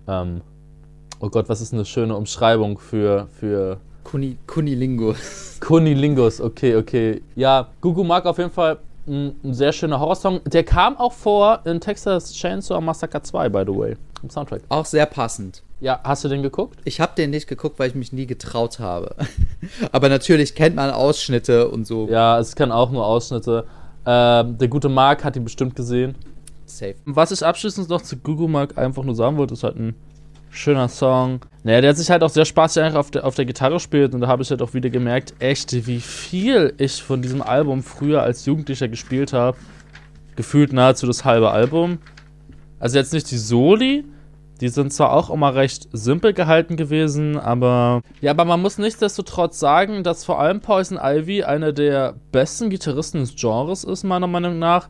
[0.08, 0.40] ähm,
[1.20, 5.16] oh Gott, was ist eine schöne Umschreibung für, für Kuni, Kunilingo.
[5.60, 7.22] Kunilingus, okay, okay.
[7.36, 10.42] Ja, Gugu mag auf jeden Fall ein, ein sehr schöner Horrorsong.
[10.46, 14.62] Der kam auch vor in Texas Chainsaw Massacre 2, by the way, im Soundtrack.
[14.70, 15.64] Auch sehr passend.
[15.80, 16.80] Ja, hast du den geguckt?
[16.86, 19.16] Ich habe den nicht geguckt, weil ich mich nie getraut habe.
[19.92, 22.08] Aber natürlich kennt man Ausschnitte und so.
[22.08, 23.66] Ja, es kann auch nur Ausschnitte.
[24.06, 26.16] Ähm, der gute Mark hat ihn bestimmt gesehen.
[26.66, 26.96] Safe.
[27.06, 29.96] Was ich abschließend noch zu Gugu Mark einfach nur sagen wollte, ist halt ein
[30.52, 31.40] schöner Song.
[31.64, 34.22] Naja, der hat sich halt auch sehr spaßig auf der, auf der Gitarre gespielt und
[34.22, 38.22] da habe ich halt auch wieder gemerkt, echt, wie viel ich von diesem Album früher
[38.22, 39.58] als Jugendlicher gespielt habe.
[40.36, 42.00] Gefühlt nahezu das halbe Album.
[42.80, 44.06] Also jetzt nicht die Soli,
[44.62, 48.02] die sind zwar auch immer recht simpel gehalten gewesen, aber.
[48.22, 53.20] Ja, aber man muss nichtsdestotrotz sagen, dass vor allem Poison Ivy einer der besten Gitarristen
[53.20, 54.90] des Genres ist, meiner Meinung nach.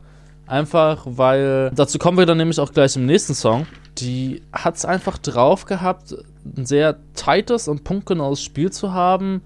[0.51, 1.71] Einfach weil.
[1.73, 3.65] Dazu kommen wir dann nämlich auch gleich im nächsten Song.
[3.99, 6.13] Die hat es einfach drauf gehabt,
[6.57, 9.41] ein sehr tightes und punktgenaues Spiel zu haben.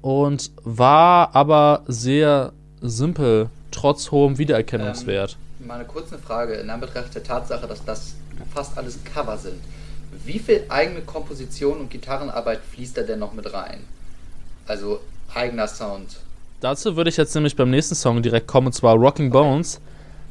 [0.00, 5.36] Und war aber sehr simpel, trotz hohem Wiedererkennungswert.
[5.60, 6.54] Ähm, mal eine kurze Frage.
[6.54, 8.16] In Anbetracht der Tatsache, dass das
[8.52, 9.60] fast alles Cover sind.
[10.24, 13.78] Wie viel eigene Komposition und Gitarrenarbeit fließt da denn noch mit rein?
[14.66, 14.98] Also
[15.32, 16.16] eigener Sound.
[16.58, 19.80] Dazu würde ich jetzt nämlich beim nächsten Song direkt kommen, und zwar Rocking Bones,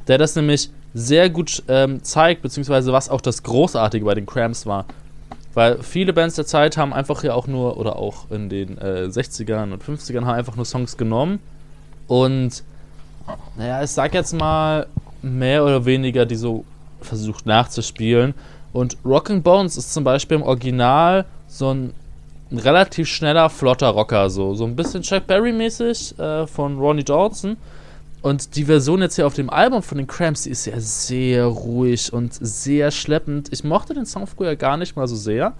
[0.07, 4.65] der das nämlich sehr gut ähm, zeigt, beziehungsweise was auch das Großartige bei den Cramps
[4.65, 4.85] war.
[5.53, 9.07] Weil viele Bands der Zeit haben einfach ja auch nur, oder auch in den äh,
[9.09, 11.39] 60ern und 50ern, haben einfach nur Songs genommen
[12.07, 12.63] und,
[13.57, 14.87] naja, ich sag jetzt mal,
[15.21, 16.65] mehr oder weniger die so
[17.01, 18.33] versucht nachzuspielen.
[18.73, 21.93] Und Rocking Bones ist zum Beispiel im Original so ein,
[22.51, 27.57] relativ schneller, flotter Rocker, so, so ein bisschen Chuck Berry-mäßig äh, von Ronnie Johnson.
[28.21, 31.45] Und die Version jetzt hier auf dem Album von den Cramps, die ist ja sehr
[31.45, 33.49] ruhig und sehr schleppend.
[33.51, 35.53] Ich mochte den Song früher gar nicht mal so sehr.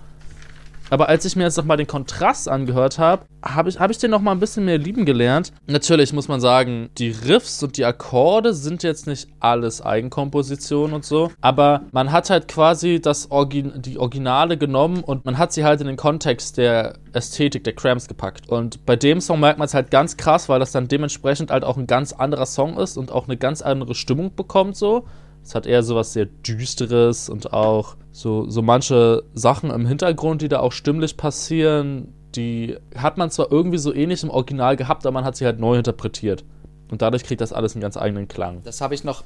[0.92, 4.12] Aber als ich mir jetzt nochmal den Kontrast angehört habe, habe ich, hab ich den
[4.12, 5.54] nochmal ein bisschen mehr lieben gelernt.
[5.66, 11.06] Natürlich muss man sagen, die Riffs und die Akkorde sind jetzt nicht alles Eigenkomposition und
[11.06, 11.32] so.
[11.40, 15.80] Aber man hat halt quasi das Orgi die Originale genommen und man hat sie halt
[15.80, 18.50] in den Kontext der Ästhetik der Cramps gepackt.
[18.50, 21.64] Und bei dem Song merkt man es halt ganz krass, weil das dann dementsprechend halt
[21.64, 25.06] auch ein ganz anderer Song ist und auch eine ganz andere Stimmung bekommt so.
[25.42, 30.42] Es hat eher so was sehr Düsteres und auch so, so manche Sachen im Hintergrund,
[30.42, 35.06] die da auch stimmlich passieren, die hat man zwar irgendwie so ähnlich im Original gehabt,
[35.06, 36.44] aber man hat sie halt neu interpretiert.
[36.90, 38.62] Und dadurch kriegt das alles einen ganz eigenen Klang.
[38.64, 39.24] Das habe ich noch.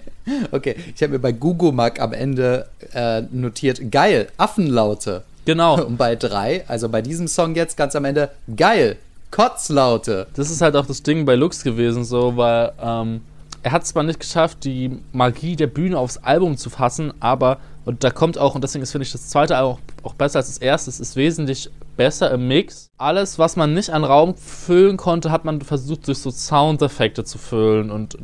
[0.50, 5.22] okay, ich habe mir bei Google Mag am Ende äh, notiert: geil, Affenlaute.
[5.44, 5.80] Genau.
[5.86, 8.96] Und bei drei, also bei diesem Song jetzt ganz am Ende: geil,
[9.30, 10.26] Kotzlaute.
[10.34, 13.20] Das ist halt auch das Ding bei Lux gewesen, so, weil ähm,
[13.66, 17.58] er hat es zwar nicht geschafft, die Magie der Bühne aufs Album zu fassen, aber,
[17.84, 20.46] und da kommt auch, und deswegen ist, finde ich, das zweite auch, auch besser als
[20.46, 22.86] das erste, es ist wesentlich besser im Mix.
[22.96, 27.38] Alles, was man nicht an Raum füllen konnte, hat man versucht, durch so Soundeffekte zu
[27.38, 28.16] füllen und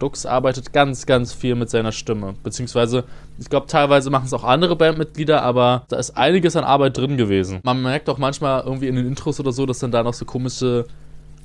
[0.00, 2.34] Dux arbeitet ganz, ganz viel mit seiner Stimme.
[2.42, 3.04] Beziehungsweise,
[3.38, 7.16] ich glaube, teilweise machen es auch andere Bandmitglieder, aber da ist einiges an Arbeit drin
[7.16, 7.60] gewesen.
[7.62, 10.24] Man merkt auch manchmal irgendwie in den Intros oder so, dass dann da noch so
[10.24, 10.86] komische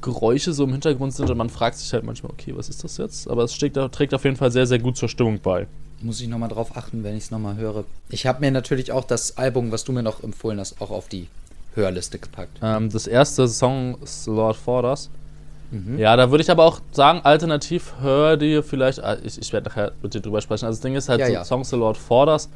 [0.05, 2.97] Geräusche so im Hintergrund sind und man fragt sich halt manchmal, okay, was ist das
[2.97, 3.27] jetzt?
[3.27, 5.67] Aber es steht, trägt auf jeden Fall sehr, sehr gut zur Stimmung bei.
[6.01, 7.85] Muss ich nochmal drauf achten, wenn ich es nochmal höre.
[8.09, 11.07] Ich habe mir natürlich auch das Album, was du mir noch empfohlen hast, auch auf
[11.07, 11.27] die
[11.73, 12.59] Hörliste gepackt.
[12.61, 15.09] Ähm, das erste Song ist Lord Forders.
[15.71, 15.97] Mhm.
[15.97, 19.69] Ja, da würde ich aber auch sagen, alternativ hör dir vielleicht, ah, ich, ich werde
[19.69, 20.65] nachher mit dir drüber sprechen.
[20.65, 21.43] Also das Ding ist halt, ja, so ja.
[21.43, 22.49] Songs The Lord Forders,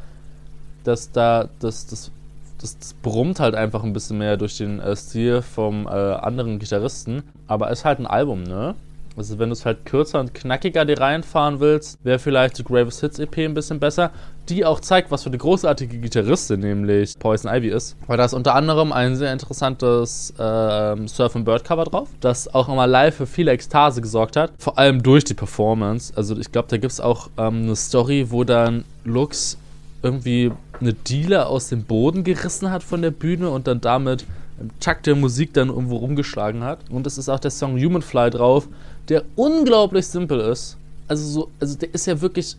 [0.84, 2.12] dass da, das, das
[2.62, 6.60] das, das, brummt halt einfach ein bisschen mehr durch den äh, Stil vom äh, anderen
[6.60, 7.24] Gitarristen.
[7.48, 8.76] Aber ist halt ein Album, ne?
[9.19, 13.02] Also wenn du es halt kürzer und knackiger dir reinfahren willst, wäre vielleicht die Graves
[13.02, 14.12] Hits EP ein bisschen besser,
[14.48, 17.98] die auch zeigt, was für eine großartige Gitarristin nämlich Poison Ivy ist.
[18.08, 22.54] Weil da ist unter anderem ein sehr interessantes äh, Surf and Bird Cover drauf, das
[22.54, 26.13] auch immer live für viele Ekstase gesorgt hat, vor allem durch die Performance.
[26.15, 29.58] Also ich glaube, da gibt es auch ähm, eine Story, wo dann Lux
[30.02, 34.26] irgendwie eine Dealer aus dem Boden gerissen hat von der Bühne und dann damit
[34.60, 36.80] im Takt der Musik dann irgendwo rumgeschlagen hat.
[36.90, 38.68] Und es ist auch der Song Human Fly drauf,
[39.08, 40.78] der unglaublich simpel ist.
[41.08, 42.56] Also so, also der ist ja wirklich,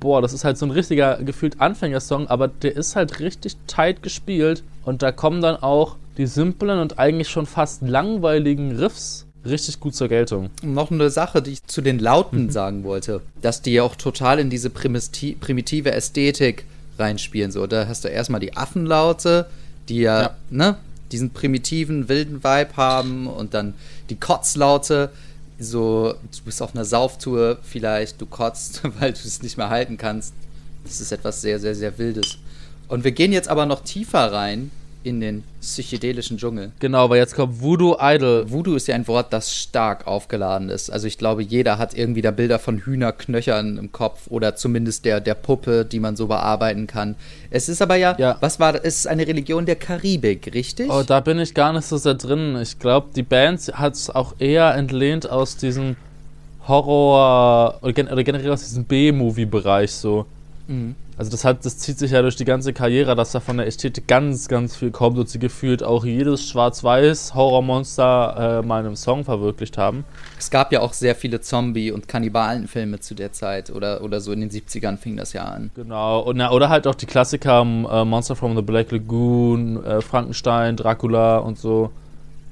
[0.00, 4.02] boah, das ist halt so ein richtiger gefühlt Anfängersong, aber der ist halt richtig tight
[4.02, 9.80] gespielt und da kommen dann auch die simplen und eigentlich schon fast langweiligen Riffs richtig
[9.80, 10.50] gut zur Geltung.
[10.62, 12.50] Noch eine Sache, die ich zu den Lauten mhm.
[12.50, 16.64] sagen wollte, dass die ja auch total in diese primitive Ästhetik
[16.98, 17.50] reinspielen.
[17.50, 19.46] So, da hast du erstmal die Affenlaute,
[19.88, 20.76] die ja, ja, ne,
[21.12, 23.74] diesen primitiven, wilden Vibe haben und dann
[24.10, 25.10] die Kotzlaute.
[25.58, 29.96] So, du bist auf einer Sauftour vielleicht, du kotzt, weil du es nicht mehr halten
[29.96, 30.34] kannst.
[30.84, 32.38] Das ist etwas sehr, sehr, sehr Wildes.
[32.88, 34.70] Und wir gehen jetzt aber noch tiefer rein
[35.02, 36.72] in den psychedelischen Dschungel.
[36.78, 38.50] Genau, weil jetzt kommt Voodoo Idol.
[38.50, 40.90] Voodoo ist ja ein Wort, das stark aufgeladen ist.
[40.90, 45.20] Also ich glaube, jeder hat irgendwie da Bilder von Hühnerknöchern im Kopf oder zumindest der,
[45.20, 47.14] der Puppe, die man so bearbeiten kann.
[47.50, 48.36] Es ist aber ja, ja.
[48.40, 50.90] was war, es ist eine Religion der Karibik, richtig?
[50.90, 52.58] Oh, da bin ich gar nicht so sehr drin.
[52.60, 55.96] Ich glaube, die Band hat es auch eher entlehnt aus diesem
[56.68, 60.26] Horror oder generell aus diesem B-Movie-Bereich so.
[60.68, 60.94] Mhm.
[61.20, 63.66] Also das hat, das zieht sich ja durch die ganze Karriere, dass da von der
[63.66, 68.86] Ästhetik ganz, ganz viel kommt und sie gefühlt auch jedes schwarz-weiß Horrormonster äh, mal in
[68.86, 70.06] einem Song verwirklicht haben.
[70.38, 74.32] Es gab ja auch sehr viele Zombie- und Kannibalenfilme zu der Zeit oder, oder so
[74.32, 75.70] in den 70ern fing das ja an.
[75.74, 80.00] Genau, und, na, oder halt auch die Klassiker äh, Monster from the Black Lagoon, äh,
[80.00, 81.90] Frankenstein, Dracula und so.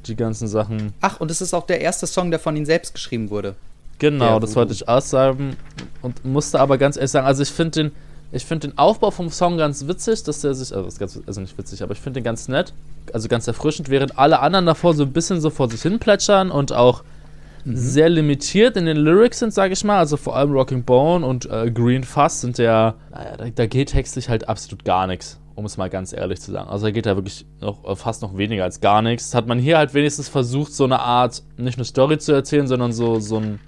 [0.07, 0.93] Die ganzen Sachen.
[1.01, 3.55] Ach, und es ist auch der erste Song, der von ihnen selbst geschrieben wurde.
[3.99, 5.57] Genau, Der das wollte ich aussagen
[6.03, 7.93] und musste aber ganz ehrlich sagen, also ich finde den,
[8.31, 11.41] ich finde den Aufbau vom Song ganz witzig, dass der sich, also, ist ganz, also
[11.41, 12.75] nicht witzig, aber ich finde den ganz nett,
[13.13, 16.51] also ganz erfrischend, während alle anderen davor so ein bisschen so vor sich hin plätschern
[16.51, 17.03] und auch
[17.65, 19.99] sehr limitiert in den Lyrics sind, sage ich mal.
[19.99, 23.91] Also vor allem Rocking Bone und äh, Green Fuss sind ja, naja, da, da geht
[23.91, 26.69] textlich halt absolut gar nichts, um es mal ganz ehrlich zu sagen.
[26.69, 29.35] Also da geht da wirklich noch, äh, fast noch weniger als gar nichts.
[29.35, 32.93] Hat man hier halt wenigstens versucht, so eine Art, nicht eine Story zu erzählen, sondern
[32.93, 33.59] so, so ein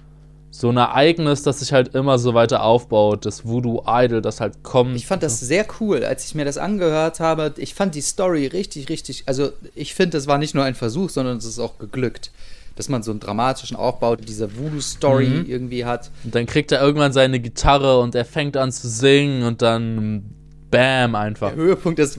[0.53, 4.63] so ein Ereignis, das sich halt immer so weiter aufbaut, das Voodoo Idol, das halt
[4.63, 4.95] kommt.
[4.97, 7.53] Ich fand das sehr cool, als ich mir das angehört habe.
[7.57, 9.23] Ich fand die Story richtig, richtig.
[9.27, 12.31] Also, ich finde, es war nicht nur ein Versuch, sondern es ist auch geglückt.
[12.75, 15.45] Dass man so einen dramatischen Aufbau dieser Voodoo-Story Mhm.
[15.47, 16.09] irgendwie hat.
[16.23, 20.23] Und dann kriegt er irgendwann seine Gitarre und er fängt an zu singen und dann
[20.71, 21.49] Bam einfach.
[21.49, 22.17] Der Höhepunkt des,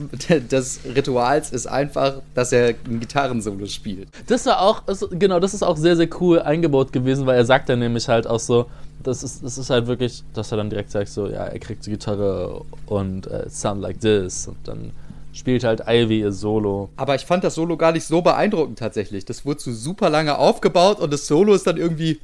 [0.49, 4.07] des Rituals ist einfach, dass er ein Gitarrensolo spielt.
[4.27, 7.69] Das war auch, genau, das ist auch sehr, sehr cool eingebaut gewesen, weil er sagt
[7.69, 8.67] dann nämlich halt auch so,
[9.01, 11.85] das ist, das ist halt wirklich, dass er dann direkt sagt so, ja, er kriegt
[11.85, 14.91] die Gitarre und äh, sound like this und dann
[15.33, 16.89] spielt halt Ivy ihr Solo.
[16.95, 19.25] Aber ich fand das Solo gar nicht so beeindruckend tatsächlich.
[19.25, 22.19] Das wurde so super lange aufgebaut und das Solo ist dann irgendwie.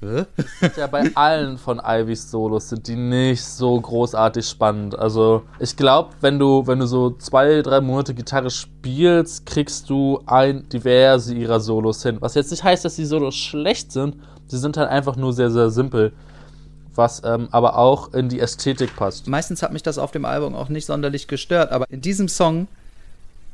[0.00, 4.96] Ja, bei allen von Ivys Solos sind die nicht so großartig spannend.
[4.96, 10.20] Also, ich glaube, wenn du, wenn du so zwei, drei Monate Gitarre spielst, kriegst du
[10.26, 12.18] ein diverse ihrer Solos hin.
[12.20, 15.50] Was jetzt nicht heißt, dass die Solos schlecht sind, sie sind halt einfach nur sehr,
[15.50, 16.12] sehr simpel.
[16.94, 19.28] Was ähm, aber auch in die Ästhetik passt.
[19.28, 22.66] Meistens hat mich das auf dem Album auch nicht sonderlich gestört, aber in diesem Song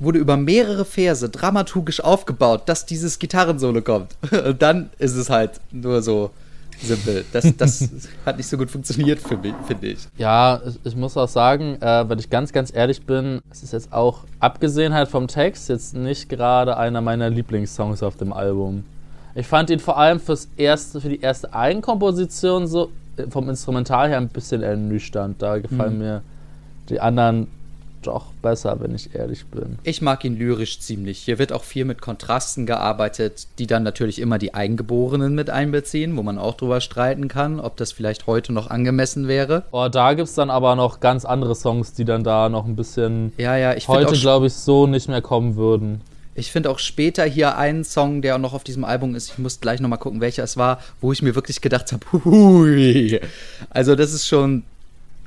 [0.05, 4.17] wurde über mehrere Verse dramaturgisch aufgebaut, dass dieses Gitarrensolo kommt.
[4.47, 6.31] Und dann ist es halt nur so
[6.81, 7.25] simpel.
[7.33, 7.89] Das, das
[8.27, 9.99] hat nicht so gut funktioniert für mich, finde ich.
[10.17, 13.93] Ja, ich, muss auch sagen, äh, wenn ich ganz, ganz ehrlich bin, es ist jetzt
[13.93, 18.85] auch, abgesehen halt vom Text, jetzt nicht gerade einer meiner Lieblingssongs auf dem Album.
[19.35, 24.09] Ich fand ihn vor allem fürs erste, für die erste Eigenkomposition so äh, vom Instrumental
[24.09, 25.41] her ein bisschen ernüchternd.
[25.41, 26.23] Da gefallen mir
[26.89, 27.49] die anderen
[28.07, 29.79] doch besser, wenn ich ehrlich bin.
[29.83, 31.19] Ich mag ihn lyrisch ziemlich.
[31.19, 36.17] Hier wird auch viel mit Kontrasten gearbeitet, die dann natürlich immer die Eingeborenen mit einbeziehen,
[36.17, 39.65] wo man auch drüber streiten kann, ob das vielleicht heute noch angemessen wäre.
[39.73, 42.77] Oh, da gibt es dann aber noch ganz andere Songs, die dann da noch ein
[42.77, 46.01] bisschen Ja, ja, ich finde heute, auch, glaube ich, so nicht mehr kommen würden.
[46.35, 49.39] ich find auch später hier einen Song, der auch noch auf diesem Album ist, ich
[49.39, 53.21] muss gleich nochmal gucken, welcher es war, wo ich mir wirklich gedacht habe, hui.
[53.71, 54.65] Also das ist schon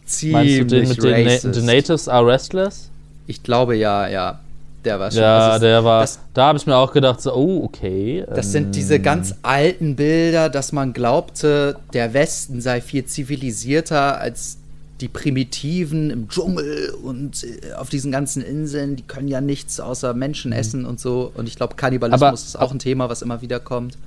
[0.07, 1.53] Meinst ziemlich du den mit den Na.
[1.53, 2.89] The Natives Are Restless?
[3.27, 4.39] Ich glaube ja, ja.
[4.85, 5.21] Der war schon.
[5.21, 6.01] Ja, also, der war.
[6.01, 8.23] Das, da habe ich mir auch gedacht, so, oh, okay.
[8.33, 14.57] das sind diese ganz alten Bilder, dass man glaubte, der Westen sei viel zivilisierter als
[15.01, 20.13] die Primitiven im Dschungel und äh, auf diesen ganzen Inseln, die können ja nichts außer
[20.13, 21.31] Menschen essen und so.
[21.35, 23.97] Und ich glaube, Kannibalismus Aber- ist auch ein Thema, was immer wieder kommt.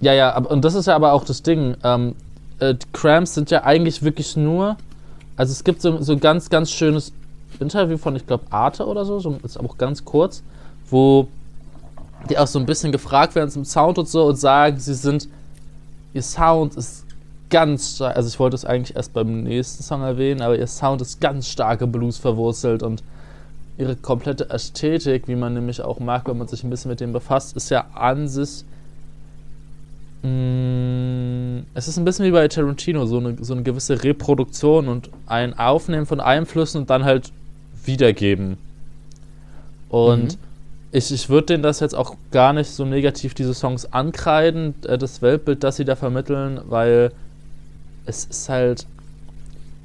[0.00, 1.76] Ja, ja, und das ist ja aber auch das Ding.
[1.82, 2.14] Ähm,
[2.60, 4.76] äh, Cramps sind ja eigentlich wirklich nur.
[5.38, 7.12] Also es gibt so, so ein ganz, ganz schönes
[7.60, 10.42] Interview von, ich glaube, Arte oder so, so, ist auch ganz kurz,
[10.90, 11.28] wo
[12.28, 15.28] die auch so ein bisschen gefragt werden zum Sound und so und sagen, sie sind,
[16.12, 17.04] ihr Sound ist
[17.50, 21.20] ganz also ich wollte es eigentlich erst beim nächsten Song erwähnen, aber ihr Sound ist
[21.20, 23.02] ganz stark im Blues verwurzelt und
[23.78, 27.12] ihre komplette Ästhetik, wie man nämlich auch mag, wenn man sich ein bisschen mit dem
[27.12, 28.64] befasst, ist ja an sich
[31.74, 35.56] Es ist ein bisschen wie bei Tarantino, so eine, so eine gewisse Reproduktion und ein
[35.58, 37.30] Aufnehmen von Einflüssen und dann halt
[37.84, 38.56] wiedergeben.
[39.88, 40.38] Und Mhm.
[40.92, 44.98] ich, ich würde denen das jetzt auch gar nicht so negativ, diese Songs ankreiden, äh,
[44.98, 47.12] das Weltbild, das sie da vermitteln, weil
[48.04, 48.86] es ist halt,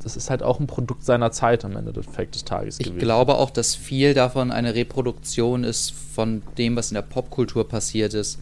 [0.04, 2.06] das ist halt auch ein Produkt seiner Zeit am Ende des
[2.46, 7.04] Tages Ich glaube auch, dass viel davon eine Reproduktion ist von dem, was in der
[7.04, 8.40] Popkultur passiert ist.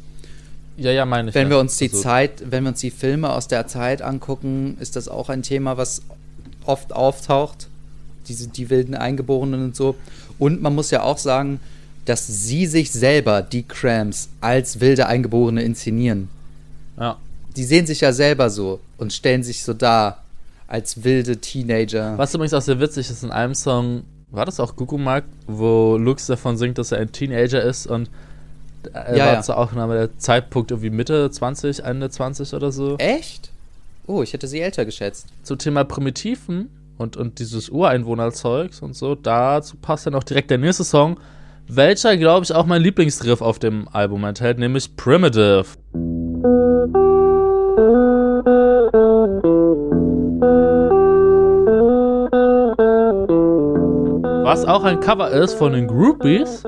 [0.78, 1.36] Ja, ja, meine ich.
[1.36, 1.52] Wenn ja.
[1.52, 4.96] wir uns die Also- Zeit, wenn wir uns die Filme aus der Zeit angucken, ist
[4.96, 6.02] das auch ein Thema, was
[6.66, 7.68] oft auftaucht.
[8.28, 9.96] Diese, die wilden Eingeborenen und so.
[10.40, 11.60] Und man muss ja auch sagen,
[12.06, 16.30] dass sie sich selber, die Cramps, als wilde Eingeborene inszenieren.
[17.00, 17.18] Ja.
[17.56, 20.24] Die sehen sich ja selber so und stellen sich so dar
[20.68, 22.18] als wilde Teenager.
[22.18, 26.28] Was übrigens auch sehr witzig ist, in einem Song, war das auch Gugumak, wo Lux
[26.28, 28.10] davon singt, dass er ein Teenager ist und
[28.94, 29.42] er Ja, war ja.
[29.42, 32.98] zur Aufnahme der Zeitpunkt irgendwie Mitte 20, Ende 20 oder so.
[32.98, 33.52] Echt?
[34.08, 35.28] Oh, ich hätte sie älter geschätzt.
[35.44, 40.58] Zum Thema Primitiven und, und dieses Ureinwohnerzeugs und so, dazu passt dann auch direkt der
[40.58, 41.20] nächste Song,
[41.68, 45.66] welcher, glaube ich, auch mein Lieblingsriff auf dem Album enthält, nämlich Primitive.
[54.44, 56.64] Was auch ein Cover ist von den Groupies,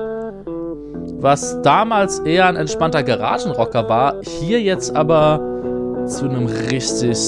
[1.24, 5.40] was damals eher ein entspannter Garagenrocker war, hier jetzt aber
[6.06, 7.18] zu einem richtig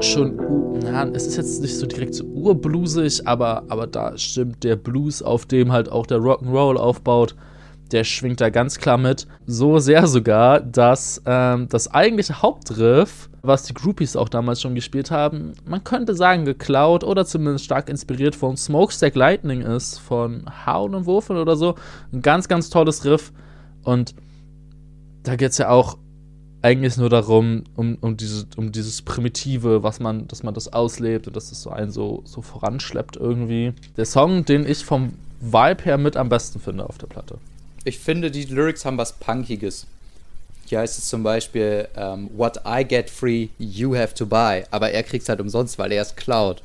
[0.00, 0.40] schon,
[0.82, 5.22] na, es ist jetzt nicht so direkt so urbluesig, aber, aber da stimmt der Blues,
[5.22, 7.36] auf dem halt auch der Rock'n'Roll aufbaut,
[7.92, 9.26] der schwingt da ganz klar mit.
[9.46, 15.10] So sehr sogar, dass ähm, das eigentliche Hauptriff, was die Groupies auch damals schon gespielt
[15.10, 20.94] haben, man könnte sagen geklaut oder zumindest stark inspiriert von Smokestack Lightning ist, von Howl
[20.94, 21.74] und Wurfeln oder so.
[22.12, 23.32] Ein ganz, ganz tolles Riff.
[23.82, 24.14] Und
[25.22, 25.96] da geht es ja auch
[26.62, 31.26] eigentlich nur darum, um, um, diese, um dieses Primitive, was man, dass man das auslebt
[31.26, 33.72] und dass es so einen so, so voranschleppt irgendwie.
[33.96, 37.38] Der Song, den ich vom Vibe her mit am besten finde auf der Platte.
[37.84, 39.86] Ich finde, die Lyrics haben was Punkiges.
[40.70, 44.62] Hier heißt es zum Beispiel, ähm, What I get free, you have to buy.
[44.70, 46.62] Aber er kriegt es halt umsonst, weil er es klaut.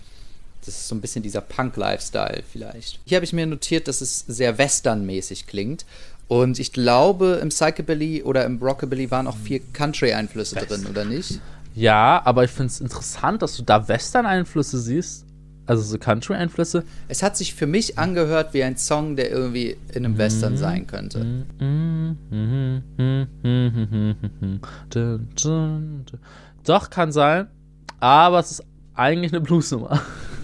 [0.63, 2.99] Das ist so ein bisschen dieser Punk-Lifestyle vielleicht.
[3.05, 5.85] Hier habe ich mir notiert, dass es sehr westernmäßig klingt.
[6.27, 11.39] Und ich glaube, im Psychobilly oder im Rockabilly waren auch vier Country-Einflüsse drin, oder nicht?
[11.73, 15.24] Ja, aber ich finde es interessant, dass du da Western-Einflüsse siehst.
[15.67, 16.83] Also so Country-Einflüsse.
[17.07, 20.57] Es hat sich für mich angehört wie ein Song, der irgendwie in einem Western mhm.
[20.57, 21.25] sein könnte.
[26.63, 27.47] Doch, kann sein.
[27.99, 30.01] Aber es ist eigentlich eine Bluesnummer.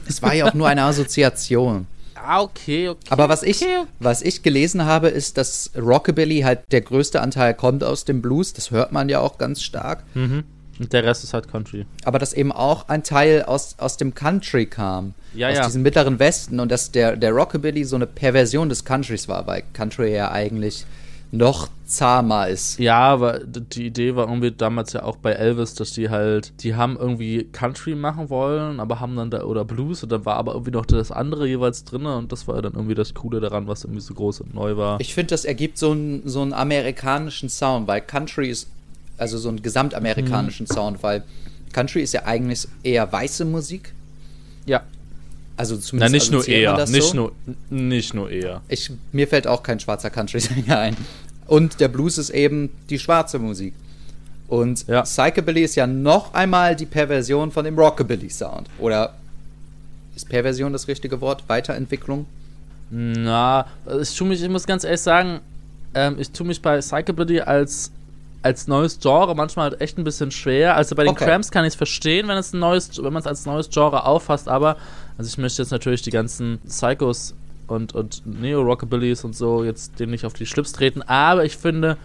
[0.08, 1.88] Es war ja auch nur eine Assoziation.
[2.16, 3.08] Ah, okay, okay.
[3.10, 3.86] Aber was ich, okay.
[4.00, 8.54] was ich gelesen habe, ist, dass Rockabilly halt der größte Anteil kommt aus dem Blues.
[8.54, 10.04] Das hört man ja auch ganz stark.
[10.14, 10.44] Mhm.
[10.82, 11.86] Und der Rest ist halt Country.
[12.04, 15.14] Aber dass eben auch ein Teil aus, aus dem Country kam.
[15.34, 15.66] Ja, aus ja.
[15.66, 16.60] diesem mittleren Westen.
[16.60, 20.86] Und dass der, der Rockabilly so eine Perversion des Countrys war, weil Country ja eigentlich
[21.32, 22.80] noch zahmer ist.
[22.80, 26.76] Ja, aber die Idee war irgendwie damals ja auch bei Elvis, dass die halt, die
[26.76, 30.54] haben irgendwie Country machen wollen, aber haben dann da, oder Blues, und dann war aber
[30.54, 33.84] irgendwie noch das andere jeweils drin und das war dann irgendwie das Coole daran, was
[33.84, 35.00] irgendwie so groß und neu war.
[35.00, 38.70] Ich finde, das ergibt so einen so einen amerikanischen Sound, weil Country ist,
[39.22, 40.74] also so einen gesamtamerikanischen mhm.
[40.74, 41.24] Sound, weil
[41.72, 43.94] Country ist ja eigentlich eher weiße Musik.
[44.66, 44.82] Ja.
[45.56, 46.88] Also zumindest Na, nicht nur eher.
[46.88, 47.16] Nicht, so.
[47.16, 47.32] nur,
[47.70, 48.62] nicht nur eher.
[48.68, 50.98] Ich, mir fällt auch kein schwarzer Country-Sänger ein.
[51.46, 53.74] Und der Blues ist eben die schwarze Musik.
[54.48, 55.04] Und ja.
[55.04, 58.70] Psychobilly ist ja noch einmal die Perversion von dem Rockabilly-Sound.
[58.80, 59.14] Oder
[60.16, 61.44] ist Perversion das richtige Wort?
[61.48, 62.26] Weiterentwicklung?
[62.90, 63.68] Na,
[64.02, 65.40] ich tue mich, ich muss ganz ehrlich sagen,
[65.94, 67.92] ähm, ich tue mich bei Psychobilly als,
[68.44, 70.76] als neues Genre manchmal halt echt ein bisschen schwer.
[70.76, 71.26] Also bei den okay.
[71.26, 74.06] Cramps kann ich es verstehen, wenn es ein neues, wenn man es als neues Genre
[74.06, 74.78] auffasst, aber
[75.18, 77.36] also ich möchte jetzt natürlich die ganzen Psychos
[77.68, 81.98] und, und Neo-Rockabillys und so jetzt dem nicht auf die Schlips treten, aber ich finde,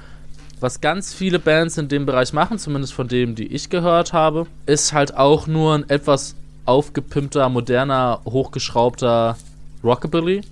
[0.60, 4.46] was ganz viele Bands in dem Bereich machen, zumindest von dem, die ich gehört habe,
[4.64, 9.36] ist halt auch nur ein etwas aufgepimpter, moderner, hochgeschraubter
[9.84, 10.42] Rockabilly.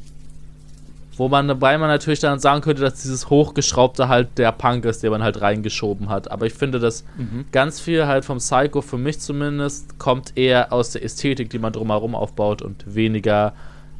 [1.16, 5.03] Wo man dabei man natürlich dann sagen könnte, dass dieses hochgeschraubte halt der Punk ist,
[5.03, 6.31] den man halt reingeschoben hat.
[6.31, 7.44] Aber ich finde, dass mhm.
[7.53, 11.72] ganz viel halt vom Psycho, für mich zumindest, kommt eher aus der Ästhetik, die man
[11.72, 13.53] drumherum aufbaut und weniger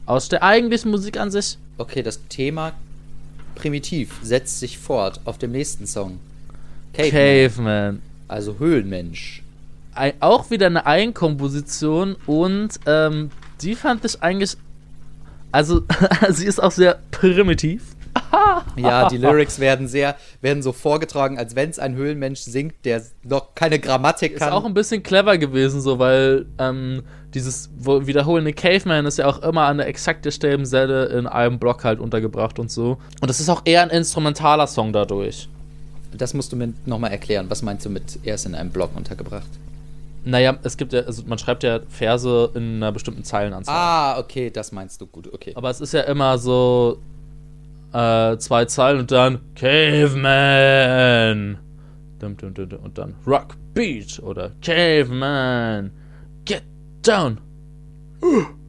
[0.07, 1.59] aus der eigentlichen Musik an sich.
[1.79, 2.73] Okay, das Thema
[3.55, 6.19] primitiv setzt sich fort auf dem nächsten Song.
[6.93, 7.13] Caveman.
[7.13, 8.03] Caveman.
[8.29, 9.43] Also Höhlenmensch.
[9.95, 14.57] Ein, auch wieder eine Eigenkomposition und ähm, die fand ich eigentlich.
[15.55, 15.83] Also,
[16.31, 17.95] sie ist auch sehr primitiv.
[18.77, 23.03] ja, die Lyrics werden sehr, werden so vorgetragen, als wenn es ein Höhlenmensch singt, der
[23.23, 24.49] noch keine Grammatik kann.
[24.49, 29.43] Ist auch ein bisschen clever gewesen, so, weil ähm, dieses wiederholende Caveman ist ja auch
[29.43, 32.99] immer an der exakt derselben Stelle in einem Block halt untergebracht und so.
[33.21, 35.49] Und das ist auch eher ein instrumentaler Song dadurch.
[36.11, 37.47] Das musst du mir nochmal erklären.
[37.49, 39.49] Was meinst du mit erst in einem Block untergebracht?
[40.25, 43.75] Naja, es gibt ja, also man schreibt ja Verse in einer bestimmten Zeilenanzahl.
[43.75, 45.53] Ah, okay, das meinst du gut, okay.
[45.55, 46.99] Aber es ist ja immer so
[47.93, 50.79] äh, zwei Zeilen und dann Caveman.
[52.23, 55.91] Und dann Rock Beat oder Caveman.
[56.47, 56.63] Get
[57.03, 57.39] down.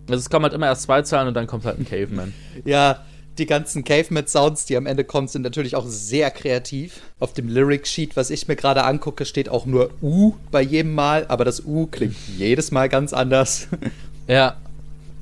[0.09, 2.33] Also es kommen halt immer erst zwei Zahlen und dann kommt halt ein Caveman.
[2.65, 2.99] ja,
[3.37, 7.01] die ganzen Caveman-Sounds, die am Ende kommen, sind natürlich auch sehr kreativ.
[7.19, 11.25] Auf dem Lyric-Sheet, was ich mir gerade angucke, steht auch nur U bei jedem Mal,
[11.27, 13.67] aber das U klingt jedes Mal ganz anders.
[14.27, 14.55] ja.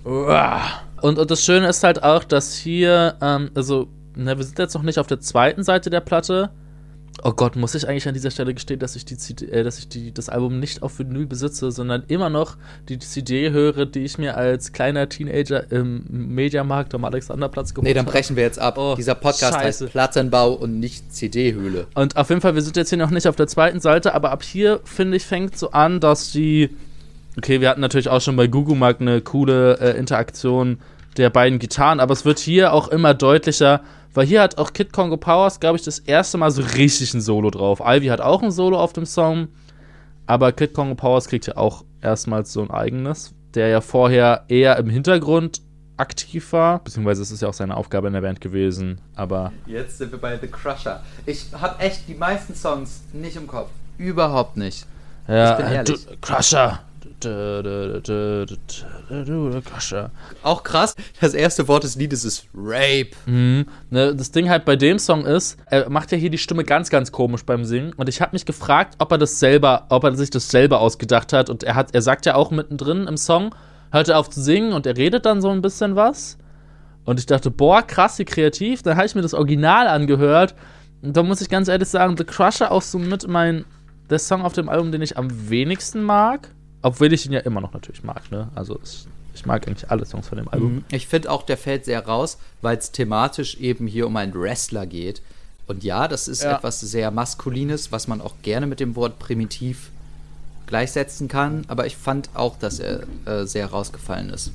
[0.03, 4.73] Und, und das Schöne ist halt auch, dass hier, ähm, also, na, wir sind jetzt
[4.73, 6.49] noch nicht auf der zweiten Seite der Platte,
[7.21, 9.77] Oh Gott, muss ich eigentlich an dieser Stelle gestehen, dass ich, die CD, äh, dass
[9.77, 12.57] ich die, das Album nicht auf Vinyl besitze, sondern immer noch
[12.89, 17.89] die CD höre, die ich mir als kleiner Teenager im Mediamarkt am Alexanderplatz geholt habe.
[17.89, 18.77] Nee, dann brechen wir jetzt ab.
[18.77, 19.85] Oh, Dieser Podcast scheiße.
[19.85, 21.87] heißt Plattenbau und nicht CD-Höhle.
[21.93, 24.31] Und auf jeden Fall, wir sind jetzt hier noch nicht auf der zweiten Seite, aber
[24.31, 26.71] ab hier, finde ich, fängt so an, dass die.
[27.37, 30.79] Okay, wir hatten natürlich auch schon bei Google Mark eine coole äh, Interaktion
[31.17, 33.81] der beiden Gitarren, aber es wird hier auch immer deutlicher,
[34.13, 37.21] weil hier hat auch Kid Congo Powers, glaube ich, das erste Mal so richtig ein
[37.21, 37.81] Solo drauf.
[37.83, 39.47] Ivy hat auch ein Solo auf dem Song,
[40.25, 44.77] aber Kid Congo Powers kriegt ja auch erstmals so ein eigenes, der ja vorher eher
[44.77, 45.61] im Hintergrund
[45.97, 49.99] aktiv war, beziehungsweise es ist ja auch seine Aufgabe in der Band gewesen, aber Jetzt
[49.99, 51.01] sind wir bei The Crusher.
[51.25, 53.69] Ich habe echt die meisten Songs nicht im Kopf.
[53.97, 54.87] Überhaupt nicht.
[55.27, 56.05] Ja, Ich bin äh, ehrlich.
[56.05, 56.79] du- Crusher.
[60.41, 63.11] Auch krass, das erste Wort des Liedes ist Rape.
[63.25, 63.65] Mhm.
[63.89, 66.89] Ne, das Ding halt bei dem Song ist, er macht ja hier die Stimme ganz,
[66.89, 67.93] ganz komisch beim Singen.
[67.93, 71.33] Und ich habe mich gefragt, ob er das selber, ob er sich das selber ausgedacht
[71.33, 71.49] hat.
[71.49, 73.53] Und er hat, er sagt ja auch mittendrin im Song,
[73.91, 76.37] hört er auf zu singen und er redet dann so ein bisschen was.
[77.05, 78.81] Und ich dachte, boah, krass, wie kreativ.
[78.81, 80.55] Dann habe ich mir das Original angehört.
[81.01, 83.65] Und da muss ich ganz ehrlich sagen, The Crusher auch so mit mein,
[84.09, 86.49] der Song auf dem Album, den ich am wenigsten mag.
[86.83, 88.49] Obwohl ich ihn ja immer noch natürlich mag, ne?
[88.53, 90.83] Also es, ich mag eigentlich alle Songs von dem Album.
[90.91, 94.85] Ich finde auch, der fällt sehr raus, weil es thematisch eben hier um einen Wrestler
[94.85, 95.21] geht.
[95.65, 96.57] Und ja, das ist Ja.
[96.57, 99.89] etwas sehr Maskulines, was man auch gerne mit dem Wort primitiv
[100.67, 101.63] gleichsetzen kann.
[101.67, 104.51] Aber ich fand auch, dass er äh, sehr rausgefallen ist.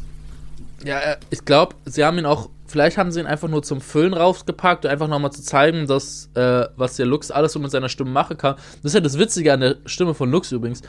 [0.85, 3.81] Ja, äh, ich glaube, sie haben ihn auch, vielleicht haben sie ihn einfach nur zum
[3.81, 7.89] Füllen rausgepackt, einfach nochmal zu zeigen, dass, äh, was der Lux alles so mit seiner
[7.89, 8.57] Stimme machen kann.
[8.83, 10.83] Das ist ja das Witzige an der Stimme von Lux übrigens.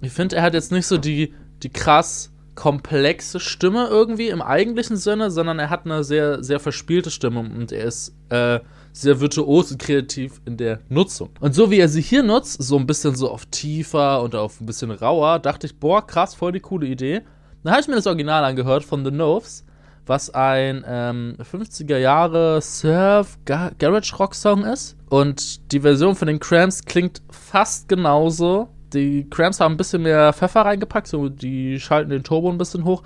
[0.00, 4.96] Ich finde, er hat jetzt nicht so die, die krass komplexe Stimme irgendwie im eigentlichen
[4.96, 8.60] Sinne, sondern er hat eine sehr, sehr verspielte Stimme und er ist äh,
[8.92, 11.30] sehr virtuos und kreativ in der Nutzung.
[11.40, 14.60] Und so wie er sie hier nutzt, so ein bisschen so auf tiefer und auf
[14.60, 17.22] ein bisschen rauer, dachte ich, boah, krass, voll die coole Idee.
[17.64, 19.64] Dann habe ich mir das Original angehört von The Noves,
[20.06, 24.96] was ein ähm, 50er Jahre Surf Ga Garage Rock Song ist.
[25.08, 28.68] Und die Version von den Cramps klingt fast genauso.
[28.92, 32.84] Die Cramps haben ein bisschen mehr Pfeffer reingepackt, so die schalten den Turbo ein bisschen
[32.84, 33.02] hoch,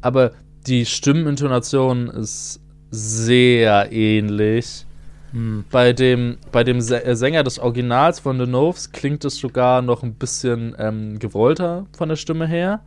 [0.00, 0.32] aber
[0.66, 4.86] die Stimmenintonation ist sehr ähnlich.
[5.70, 10.02] Bei dem, bei dem äh, Sänger des Originals von The Noves klingt es sogar noch
[10.02, 12.80] ein bisschen ähm, gewollter von der Stimme her.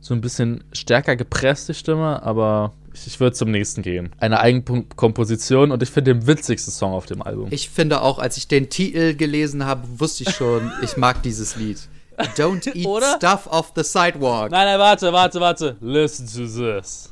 [0.00, 4.10] So ein bisschen stärker gepresst, die Stimme, aber ich, ich würde zum nächsten gehen.
[4.18, 7.48] Eine Eigenkomposition und ich finde den witzigsten Song auf dem Album.
[7.50, 11.56] Ich finde auch, als ich den Titel gelesen habe, wusste ich schon, ich mag dieses
[11.56, 11.88] Lied.
[12.36, 13.16] Don't eat Oder?
[13.16, 14.50] stuff off the sidewalk.
[14.50, 15.76] Nein, nein, warte, warte, warte.
[15.80, 17.10] Listen to this.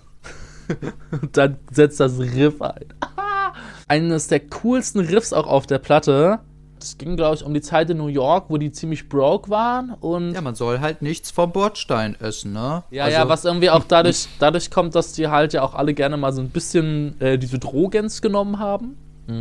[1.11, 2.85] Und dann setzt das Riff ein.
[3.89, 6.41] Eines der coolsten Riffs auch auf der Platte.
[6.81, 9.91] Das ging, glaube ich, um die Zeit in New York, wo die ziemlich broke waren.
[10.01, 12.83] Und Ja, man soll halt nichts vom Bordstein essen, ne?
[12.91, 15.95] Ja, Also, ja, was irgendwie auch dadurch, dadurch kommt, dass die halt ja auch alle
[15.95, 18.97] gerne mal so ein bisschen äh, diese Drogens genommen haben.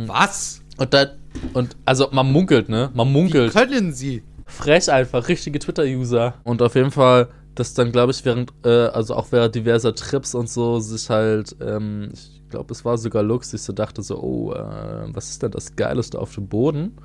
[0.06, 0.62] Was?
[0.76, 1.06] Und da,
[1.52, 2.90] und also man munkelt, ne?
[2.94, 3.52] Man Wie munkelt.
[3.52, 4.22] können sie?
[4.46, 6.34] Frech einfach, richtige Twitter-User.
[6.44, 10.34] Und auf jeden Fall, das dann, glaube ich, während, äh, also auch während diverser Trips
[10.34, 14.20] und so, sich halt, ähm, ich glaube, es war sogar Lux, sich so dachte so,
[14.20, 16.96] oh, äh, was ist denn das Geileste auf dem Boden?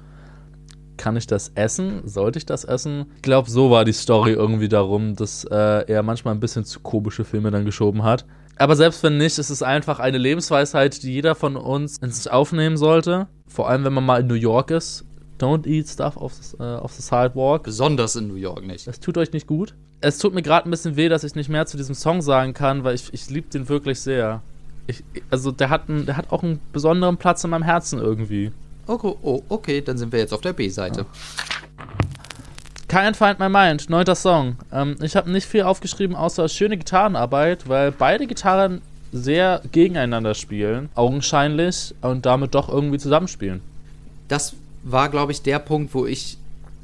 [1.06, 2.02] Kann ich das essen?
[2.06, 3.06] Sollte ich das essen?
[3.18, 6.80] Ich glaube, so war die Story irgendwie darum, dass äh, er manchmal ein bisschen zu
[6.80, 8.26] komische Filme dann geschoben hat.
[8.58, 12.32] Aber selbst wenn nicht, ist es einfach eine Lebensweisheit, die jeder von uns in sich
[12.32, 13.28] aufnehmen sollte.
[13.46, 15.06] Vor allem, wenn man mal in New York ist.
[15.40, 17.62] Don't eat stuff off the, äh, off the sidewalk.
[17.62, 18.88] Besonders in New York nicht.
[18.88, 19.76] Das tut euch nicht gut.
[20.02, 22.56] Es tut mir gerade ein bisschen weh, dass ich nicht mehr zu diesem Song sagen
[22.56, 24.42] kann, weil ich, ich liebe den wirklich sehr.
[24.88, 28.52] Ich, also der hat, einen, der hat auch einen besonderen Platz in meinem Herzen irgendwie.
[28.88, 31.06] Okay, oh, okay, dann sind wir jetzt auf der B-Seite.
[32.88, 34.58] Kein Find My Mind, neunter Song.
[34.72, 38.82] Ähm, ich habe nicht viel aufgeschrieben, außer schöne Gitarrenarbeit, weil beide Gitarren
[39.12, 43.62] sehr gegeneinander spielen, augenscheinlich, und damit doch irgendwie zusammenspielen.
[44.28, 46.38] Das war, glaube ich, der Punkt, wo ich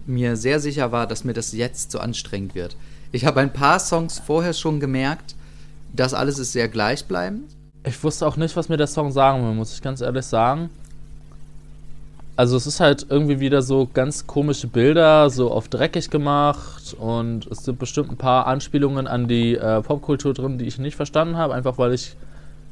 [0.07, 2.75] mir sehr sicher war, dass mir das jetzt zu anstrengend wird.
[3.11, 5.35] Ich habe ein paar Songs vorher schon gemerkt,
[5.93, 7.51] das alles ist sehr gleichbleibend.
[7.83, 10.69] Ich wusste auch nicht, was mir der Song sagen will, muss ich ganz ehrlich sagen.
[12.41, 17.45] Also es ist halt irgendwie wieder so ganz komische Bilder, so auf dreckig gemacht und
[17.45, 21.37] es sind bestimmt ein paar Anspielungen an die äh, Popkultur drin, die ich nicht verstanden
[21.37, 22.15] habe, einfach weil ich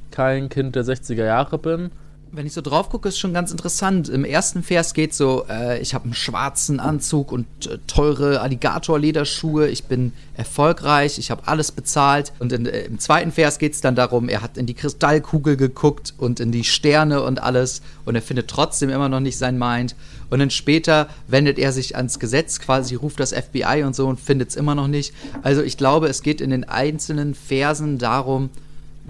[0.10, 1.92] kein Kind der 60er Jahre bin.
[2.32, 4.08] Wenn ich so drauf gucke, ist schon ganz interessant.
[4.08, 9.68] Im ersten Vers geht so, äh, ich habe einen schwarzen Anzug und äh, teure Alligator-Lederschuhe,
[9.68, 12.32] ich bin erfolgreich, ich habe alles bezahlt.
[12.38, 15.58] Und in, äh, im zweiten Vers geht es dann darum, er hat in die Kristallkugel
[15.58, 19.58] geguckt und in die Sterne und alles und er findet trotzdem immer noch nicht sein
[19.58, 19.96] Mind.
[20.30, 24.20] Und dann später wendet er sich ans Gesetz, quasi ruft das FBI und so und
[24.20, 25.16] findet es immer noch nicht.
[25.42, 28.52] Also ich glaube, es geht in den einzelnen Versen darum,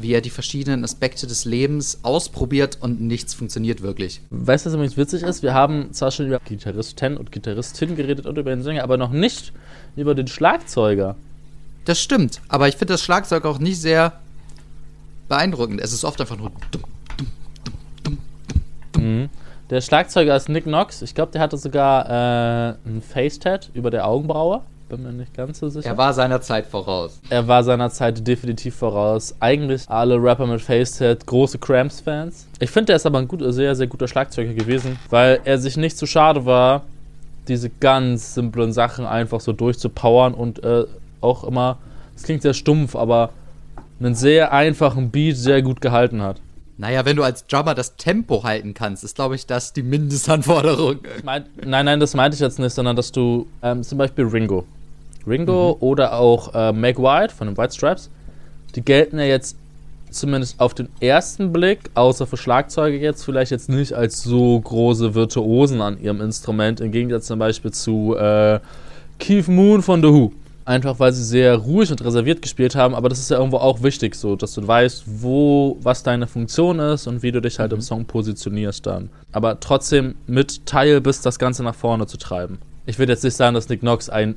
[0.01, 4.21] wie er die verschiedenen Aspekte des Lebens ausprobiert und nichts funktioniert wirklich.
[4.29, 5.43] Weißt du, was übrigens witzig ist?
[5.43, 9.11] Wir haben zwar schon über Gitarristen und Gitarristin geredet und über den Sänger, aber noch
[9.11, 9.53] nicht
[9.95, 11.15] über den Schlagzeuger.
[11.85, 14.13] Das stimmt, aber ich finde das Schlagzeug auch nicht sehr
[15.27, 15.81] beeindruckend.
[15.81, 16.83] Es ist oft einfach nur dumm,
[17.17, 17.27] dumm,
[17.63, 18.17] dumm, dumm,
[18.93, 19.29] dumm, mhm.
[19.69, 21.03] Der Schlagzeuger ist Nick Knox.
[21.03, 25.59] Ich glaube, der hatte sogar äh, ein Face-Tat über der Augenbraue bin mir nicht ganz
[25.59, 25.87] so sicher.
[25.87, 27.21] Er war seiner Zeit voraus.
[27.29, 29.35] Er war seiner Zeit definitiv voraus.
[29.39, 32.47] Eigentlich alle Rapper mit Facehead, große Cramps-Fans.
[32.59, 35.77] Ich finde, er ist aber ein gut, sehr, sehr guter Schlagzeuger gewesen, weil er sich
[35.77, 36.83] nicht zu schade war,
[37.47, 40.85] diese ganz simplen Sachen einfach so durchzupowern und äh,
[41.21, 41.77] auch immer,
[42.15, 43.29] es klingt sehr stumpf, aber
[43.99, 46.41] einen sehr einfachen Beat sehr gut gehalten hat.
[46.77, 50.99] Naja, wenn du als Drummer das Tempo halten kannst, ist, glaube ich, das die Mindestanforderung.
[51.23, 54.65] Mein, nein, nein, das meinte ich jetzt nicht, sondern dass du ähm, zum Beispiel Ringo.
[55.27, 55.83] Ringo mhm.
[55.83, 58.09] oder auch äh, Meg White von den White Stripes,
[58.75, 59.57] die gelten ja jetzt
[60.11, 65.13] zumindest auf den ersten Blick, außer für Schlagzeuge jetzt, vielleicht jetzt nicht als so große
[65.15, 68.59] Virtuosen an ihrem Instrument, im Gegensatz zum Beispiel zu äh,
[69.19, 70.31] Keith Moon von The Who.
[70.65, 73.81] Einfach weil sie sehr ruhig und reserviert gespielt haben, aber das ist ja irgendwo auch
[73.81, 77.71] wichtig, so dass du weißt, wo, was deine Funktion ist und wie du dich halt
[77.71, 77.77] mhm.
[77.77, 79.09] im Song positionierst dann.
[79.31, 82.59] Aber trotzdem mit Teil bist, das Ganze nach vorne zu treiben.
[82.85, 84.35] Ich würde jetzt nicht sagen, dass Nick Knox ein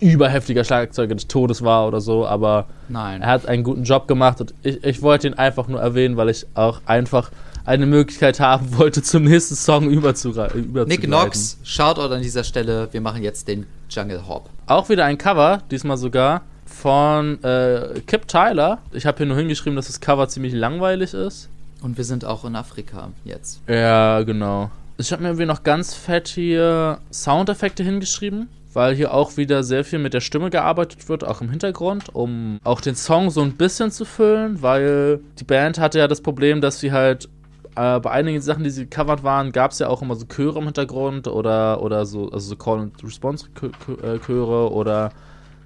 [0.00, 3.22] überheftiger Schlagzeuger des Todes war oder so, aber Nein.
[3.22, 6.28] er hat einen guten Job gemacht und ich, ich wollte ihn einfach nur erwähnen, weil
[6.28, 7.30] ich auch einfach
[7.64, 10.72] eine Möglichkeit haben wollte, zum nächsten Song überzugreifen.
[10.86, 14.48] Nick Knox, Shoutout an dieser Stelle, wir machen jetzt den Jungle Hop.
[14.66, 18.78] Auch wieder ein Cover, diesmal sogar von äh, Kip Tyler.
[18.92, 21.48] Ich habe hier nur hingeschrieben, dass das Cover ziemlich langweilig ist.
[21.80, 23.60] Und wir sind auch in Afrika jetzt.
[23.68, 24.70] Ja, genau.
[24.96, 29.84] Ich habe mir irgendwie noch ganz fett hier Soundeffekte hingeschrieben weil hier auch wieder sehr
[29.84, 33.56] viel mit der Stimme gearbeitet wird, auch im Hintergrund, um auch den Song so ein
[33.56, 37.28] bisschen zu füllen, weil die Band hatte ja das Problem, dass sie halt
[37.76, 40.58] äh, bei einigen Sachen, die sie covered waren, gab es ja auch immer so Chöre
[40.58, 45.10] im Hintergrund oder, oder so, also so Call-and-Response-Chöre oder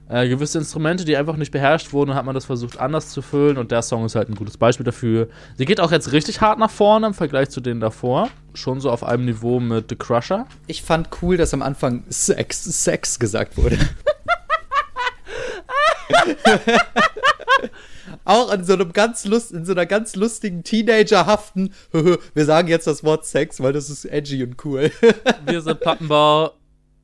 [0.08, 3.56] äh, gewisse Instrumente, die einfach nicht beherrscht wurden, hat man das versucht anders zu füllen
[3.56, 5.28] und der Song ist halt ein gutes Beispiel dafür.
[5.56, 8.28] Sie geht auch jetzt richtig hart nach vorne im Vergleich zu denen davor.
[8.54, 10.46] Schon so auf einem Niveau mit The Crusher.
[10.66, 13.78] Ich fand cool, dass am Anfang Sex, Sex gesagt wurde.
[18.24, 21.72] auch in so einem ganz lust, in so einer ganz lustigen Teenagerhaften.
[22.34, 24.90] wir sagen jetzt das Wort Sex, weil das ist edgy und cool.
[25.46, 26.52] wir sind Plattenbau.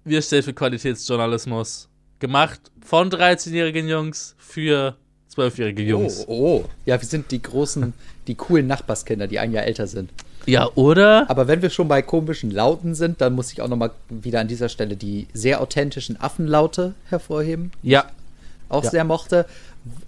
[0.05, 1.89] Wir stehen für Qualitätsjournalismus
[2.19, 4.97] gemacht von 13-jährigen Jungs für
[5.37, 6.25] 12-jährige Jungs.
[6.27, 6.65] Oh, oh.
[6.85, 7.93] Ja, wir sind die großen,
[8.27, 10.11] die coolen Nachbarskinder, die ein Jahr älter sind.
[10.47, 11.29] Ja, oder?
[11.29, 14.41] Aber wenn wir schon bei komischen Lauten sind, dann muss ich auch noch mal wieder
[14.41, 17.71] an dieser Stelle die sehr authentischen Affenlaute hervorheben.
[17.83, 18.07] Ja.
[18.71, 18.91] Auch ja.
[18.91, 19.47] sehr mochte.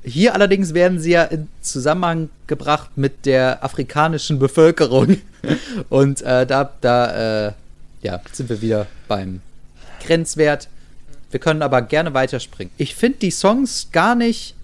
[0.02, 5.18] Hier allerdings werden sie ja in Zusammenhang gebracht mit der afrikanischen Bevölkerung.
[5.90, 7.52] Und äh, da, da äh,
[8.02, 9.40] ja, sind wir wieder beim
[10.02, 10.68] Grenzwert.
[11.30, 12.72] Wir können aber gerne weiterspringen.
[12.76, 14.54] Ich finde die Songs gar nicht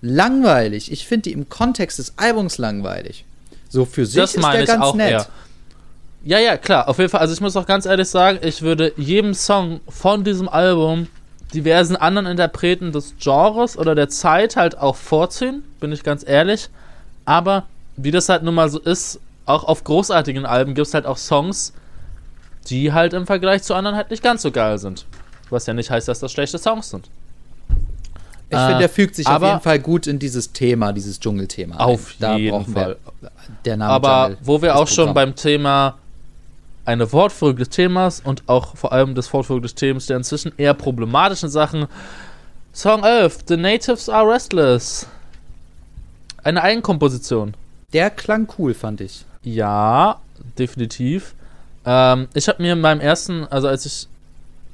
[0.00, 0.90] langweilig.
[0.92, 3.24] Ich finde die im Kontext des Albums langweilig.
[3.68, 5.10] So für sich das ist der ganz nett.
[5.10, 5.26] Eher.
[6.24, 7.20] Ja, ja, klar, auf jeden Fall.
[7.20, 11.06] Also ich muss auch ganz ehrlich sagen, ich würde jedem Song von diesem Album
[11.54, 16.68] diversen anderen Interpreten des Genres oder der Zeit halt auch vorziehen, bin ich ganz ehrlich.
[17.24, 17.64] Aber
[17.96, 21.18] wie das halt nun mal so ist, auch auf großartigen Alben gibt es halt auch
[21.18, 21.72] Songs,
[22.68, 25.06] die halt im Vergleich zu anderen halt nicht ganz so geil sind.
[25.50, 27.08] Was ja nicht heißt, dass das schlechte Songs sind.
[28.48, 31.76] Ich äh, finde, der fügt sich auf jeden Fall gut in dieses Thema, dieses Dschungelthema.
[31.76, 32.38] Auf ein.
[32.38, 32.96] jeden Fall.
[33.64, 35.96] der Name Aber Jungle, wo wir auch schon beim Thema
[36.84, 40.74] eine Wortfolge des Themas und auch vor allem des Wortfolge des Themas der inzwischen eher
[40.74, 41.86] problematischen Sachen.
[42.72, 45.08] Song 11, The Natives Are Restless.
[46.44, 47.54] Eine Eigenkomposition.
[47.92, 49.24] Der klang cool, fand ich.
[49.42, 50.20] Ja,
[50.58, 51.34] definitiv.
[51.84, 54.06] Ähm, ich habe mir in meinem ersten, also als ich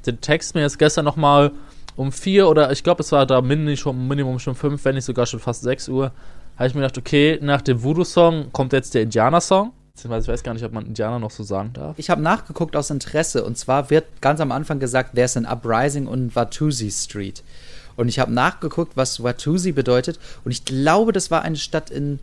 [0.06, 1.52] den Text mir jetzt gestern nochmal
[1.96, 5.40] um vier oder ich glaube, es war da Minimum, schon fünf, wenn nicht sogar schon
[5.40, 6.12] fast sechs Uhr,
[6.56, 9.72] habe ich mir gedacht, okay, nach dem Voodoo-Song kommt jetzt der Indianer-Song.
[9.94, 11.98] Ich weiß gar nicht, ob man Indianer noch so sagen darf.
[11.98, 16.08] Ich habe nachgeguckt aus Interesse und zwar wird ganz am Anfang gesagt, there's an uprising
[16.08, 17.42] on Watusi Street.
[17.96, 22.20] Und ich habe nachgeguckt, was Watusi bedeutet und ich glaube, das war eine Stadt in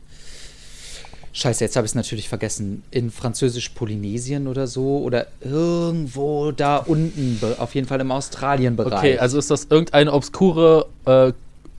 [1.40, 2.84] Scheiße, jetzt habe ich es natürlich vergessen.
[2.92, 9.00] In Französisch-Polynesien oder so oder irgendwo da unten, auf jeden Fall im Australien-Bereich.
[9.00, 11.32] Okay, also ist das irgendeine obskure äh,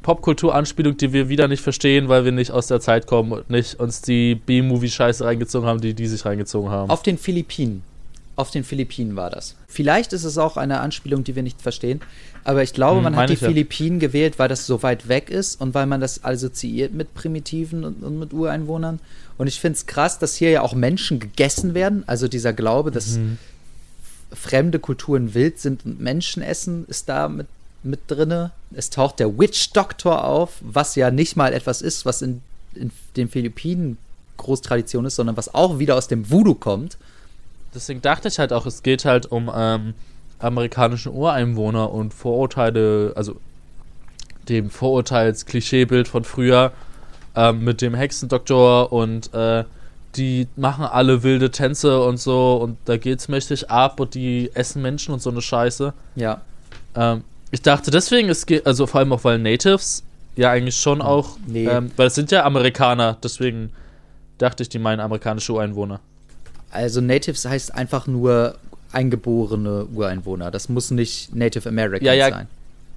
[0.03, 3.79] Popkultur-Anspielung, die wir wieder nicht verstehen, weil wir nicht aus der Zeit kommen und nicht
[3.79, 6.89] uns die B-Movie-Scheiße reingezogen haben, die die sich reingezogen haben.
[6.89, 7.83] Auf den Philippinen.
[8.41, 9.55] Auf den Philippinen war das.
[9.69, 12.01] Vielleicht ist es auch eine Anspielung, die wir nicht verstehen,
[12.43, 13.49] aber ich glaube, Hm, man hat meine die ja.
[13.49, 17.85] Philippinen gewählt, weil das so weit weg ist und weil man das assoziiert mit Primitiven
[17.85, 18.99] und, und mit Ureinwohnern.
[19.37, 22.03] Und ich finde es krass, dass hier ja auch Menschen gegessen werden.
[22.07, 23.37] Also dieser Glaube, dass Mhm.
[24.33, 27.47] fremde Kulturen wild sind und Menschen essen, ist da mit,
[27.83, 28.53] mit drinne.
[28.73, 32.41] Es taucht der Witch Doctor auf, was ja nicht mal etwas ist, was in,
[32.75, 33.99] in den Philippinen
[34.37, 36.97] Großtradition ist, sondern was auch wieder aus dem Voodoo kommt.
[37.75, 39.95] Deswegen dachte ich halt auch, es geht halt um ähm,
[40.39, 43.37] amerikanischen Ureinwohner und Vorurteile, also
[44.49, 46.73] dem Vorurteils-Klischeebild von früher
[47.37, 49.65] ähm, mit dem Hexendoktor und äh,
[50.17, 54.83] die machen alle wilde Tänze und so und da geht's mächtig ab und die essen
[54.83, 55.93] Menschen und so eine Scheiße.
[56.17, 56.41] Ja.
[56.97, 60.03] Ähm, ich dachte deswegen, es geht, also vor allem auch, weil Natives
[60.37, 61.67] ja eigentlich schon auch, Nee.
[61.67, 63.71] ähm, weil es sind ja Amerikaner, deswegen
[64.39, 66.01] dachte ich, die meinen amerikanische Ureinwohner.
[66.71, 68.57] Also Natives heißt einfach nur
[68.93, 70.51] eingeborene Ureinwohner.
[70.51, 72.31] Das muss nicht Native American Ja, ja.
[72.31, 72.49] sein.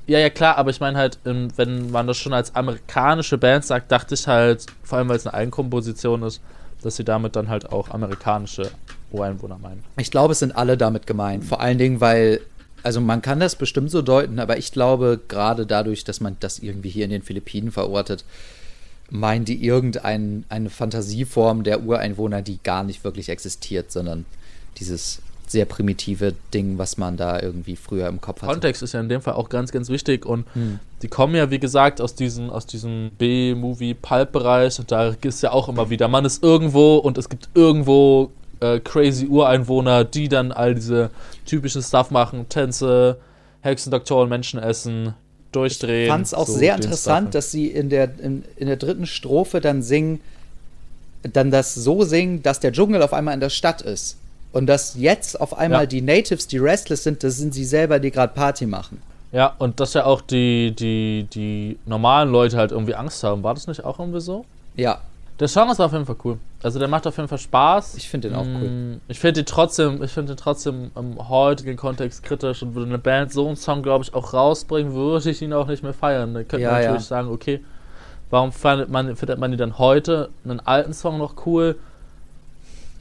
[0.06, 3.64] Ja, ja, klar, aber ich meine halt, ähm, wenn man das schon als amerikanische Band
[3.64, 6.42] sagt, dachte ich halt, vor allem weil es eine Eigenkomposition ist,
[6.82, 8.70] dass sie damit dann halt auch amerikanische
[9.12, 9.82] Ureinwohner meinen.
[9.98, 11.46] Ich glaube, es sind alle damit gemeint.
[11.46, 12.42] Vor allen Dingen, weil,
[12.82, 16.60] also man kann das bestimmt so deuten, aber ich glaube, gerade dadurch, dass man das
[16.60, 18.26] irgendwie hier in den Philippinen verortet,
[19.10, 24.26] meinen die irgendeine eine Fantasieform der Ureinwohner, die gar nicht wirklich existiert, sondern
[24.80, 28.52] dieses sehr primitive Ding, was man da irgendwie früher im Kopf hatte.
[28.52, 30.80] Kontext ist ja in dem Fall auch ganz, ganz wichtig und Hm.
[31.02, 35.70] die kommen ja, wie gesagt, aus diesem, aus diesem B-Movie-Pulp-Bereich und da ist ja auch
[35.70, 38.32] immer wieder, man ist irgendwo und es gibt irgendwo
[38.62, 41.12] äh, crazy Ureinwohner, die dann all diese
[41.46, 43.20] typischen Stuff machen, Tänze,
[43.62, 45.14] Hexendoktoren, Menschen essen,
[45.56, 46.04] durchdrehen.
[46.04, 49.06] Ich fand es auch so sehr interessant, dass sie in der, in, in der dritten
[49.06, 50.20] Strophe dann singen,
[51.24, 54.18] dann das so singen, dass der Dschungel auf einmal in der Stadt ist.
[54.52, 55.86] Und dass jetzt auf einmal Ja.
[55.88, 59.02] die Natives, die restless sind, das sind sie selber, die gerade Party machen.
[59.32, 63.42] Ja, und dass ja auch die, die, die normalen Leute halt irgendwie Angst haben.
[63.42, 64.46] War das nicht auch irgendwie so?
[64.76, 65.00] Ja,
[65.44, 66.38] Der Song ist auf jeden Fall cool.
[66.62, 67.96] Also der macht auf jeden Fall Spaß.
[67.96, 68.70] ich finde den auch cool.
[68.70, 72.98] Mm, Ich finde ihn trotzdem, ich finde trotzdem im heutigen Kontext kritisch und würde eine
[72.98, 76.34] Band so einen Song, glaube ich, auch rausbringen, würde ich ihn auch nicht mehr feiern.
[76.34, 77.08] Da könnte Ja, man natürlich ja.
[77.08, 77.60] sagen, okay,
[78.30, 81.76] warum findet man, findet man ihn dann heute, einen alten Song noch cool?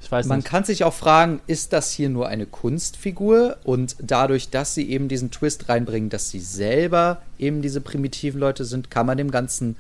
[0.03, 0.49] Ich weiß Man nicht.
[0.49, 5.07] kann sich auch fragen, ist das hier nur eine Kunstfigur und dadurch, dass sie eben
[5.07, 9.77] diesen Twist reinbringen, dass sie selber eben diese primitiven Leute sind, kann man dem Ganzen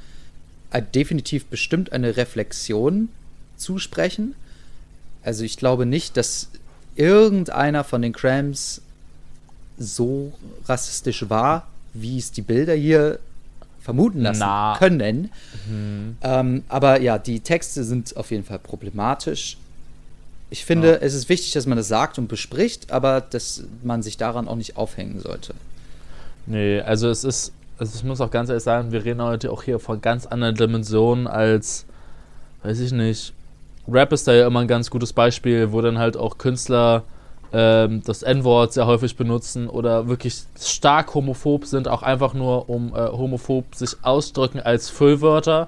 [0.81, 3.09] definitiv bestimmt eine Reflexion
[3.57, 4.35] zusprechen.
[5.23, 6.49] Also ich glaube nicht, dass
[6.97, 8.81] irgendeiner von den Cramps
[9.79, 10.33] so
[10.67, 13.19] rassistisch war, wie es die Bilder hier
[13.81, 14.77] vermuten lassen Na.
[14.79, 15.31] können.
[15.69, 16.17] Mhm.
[16.23, 19.57] Ähm, aber ja, die Texte sind auf jeden Fall problematisch.
[20.51, 20.97] Ich finde, Ja.
[21.01, 24.57] es ist wichtig, dass man das sagt und bespricht, aber dass man sich daran auch
[24.57, 25.55] nicht aufhängen sollte.
[26.47, 27.53] Nee, also es ist,
[27.83, 30.55] also ich muss auch ganz ehrlich sagen, wir reden heute auch hier von ganz anderen
[30.55, 31.85] Dimensionen als,
[32.63, 33.33] weiß ich nicht,
[33.89, 37.03] Rap ist da ja immer ein ganz gutes Beispiel, wo dann halt auch Künstler
[37.53, 42.95] ähm, das N-Wort sehr häufig benutzen oder wirklich stark homophob sind, auch einfach nur um
[42.95, 45.67] äh, homophob sich ausdrücken als Füllwörter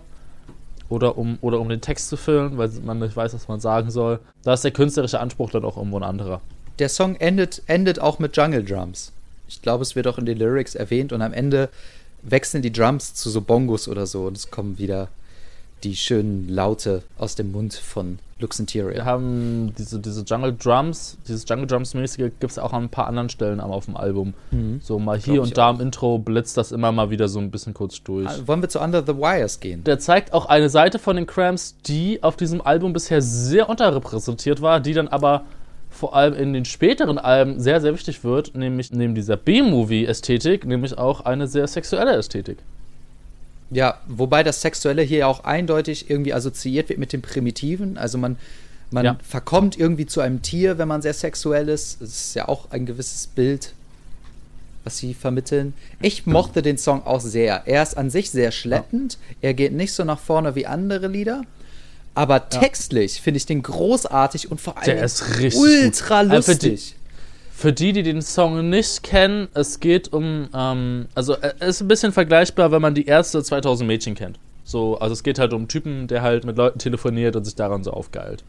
[0.88, 3.90] oder um, oder um den Text zu füllen, weil man nicht weiß, was man sagen
[3.90, 4.20] soll.
[4.44, 6.40] Da ist der künstlerische Anspruch dann auch irgendwo ein anderer.
[6.78, 9.10] Der Song endet, endet auch mit Jungle Drums.
[9.48, 11.68] Ich glaube, es wird auch in den Lyrics erwähnt und am Ende
[12.24, 15.08] wechseln die Drums zu so Bongos oder so und es kommen wieder
[15.84, 18.92] die schönen Laute aus dem Mund von Lux Interior.
[18.92, 23.06] Wir haben diese, diese Jungle Drums, dieses Jungle Drums-mäßige gibt es auch an ein paar
[23.06, 24.34] anderen Stellen auf dem Album.
[24.50, 24.80] Mhm.
[24.82, 27.74] So mal hier und da im Intro blitzt das immer mal wieder so ein bisschen
[27.74, 28.26] kurz durch.
[28.26, 29.84] Ah, Wollen wir zu Under the Wires gehen?
[29.84, 34.62] Der zeigt auch eine Seite von den Cramps, die auf diesem Album bisher sehr unterrepräsentiert
[34.62, 35.44] war, die dann aber
[35.94, 40.98] vor allem in den späteren Alben sehr, sehr wichtig wird, nämlich neben dieser B-Movie-Ästhetik, nämlich
[40.98, 42.58] auch eine sehr sexuelle Ästhetik.
[43.70, 47.96] Ja, wobei das Sexuelle hier ja auch eindeutig irgendwie assoziiert wird mit dem Primitiven.
[47.96, 48.36] Also man,
[48.90, 49.16] man Ja.
[49.26, 52.00] verkommt irgendwie zu einem Tier, wenn man sehr sexuell ist.
[52.00, 53.72] Das ist ja auch ein gewisses Bild,
[54.84, 55.72] was sie vermitteln.
[56.00, 57.62] Ich mochte den Song auch sehr.
[57.66, 59.18] Er ist an sich sehr schleppend.
[59.40, 61.42] Er geht nicht so nach vorne wie andere Lieder.
[62.14, 66.96] Aber textlich finde ich den großartig und vor allem Der ist richtig ultra die- lustig.
[67.56, 71.82] Für die, die den Song nicht kennen, es geht um, ähm, also äh, es ist
[71.82, 74.38] ein bisschen vergleichbar, wenn man die erste 2000 Mädchen kennt.
[74.64, 77.54] So, also es geht halt um einen Typen, der halt mit Leuten telefoniert und sich
[77.54, 78.42] daran so aufgeilt.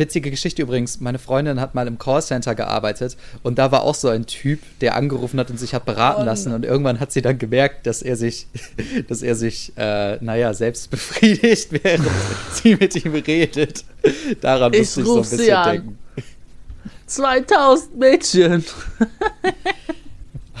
[0.00, 4.08] Witzige Geschichte übrigens, meine Freundin hat mal im Callcenter gearbeitet und da war auch so
[4.08, 7.38] ein Typ, der angerufen hat und sich hat beraten lassen und irgendwann hat sie dann
[7.38, 8.46] gemerkt, dass er sich,
[9.08, 12.08] dass er sich, äh, naja, selbst befriedigt, während
[12.54, 13.84] sie mit ihm redet.
[14.40, 15.70] Daran Ich musste ich so ein bisschen an.
[15.70, 15.98] denken.
[17.06, 18.64] 2000 Mädchen!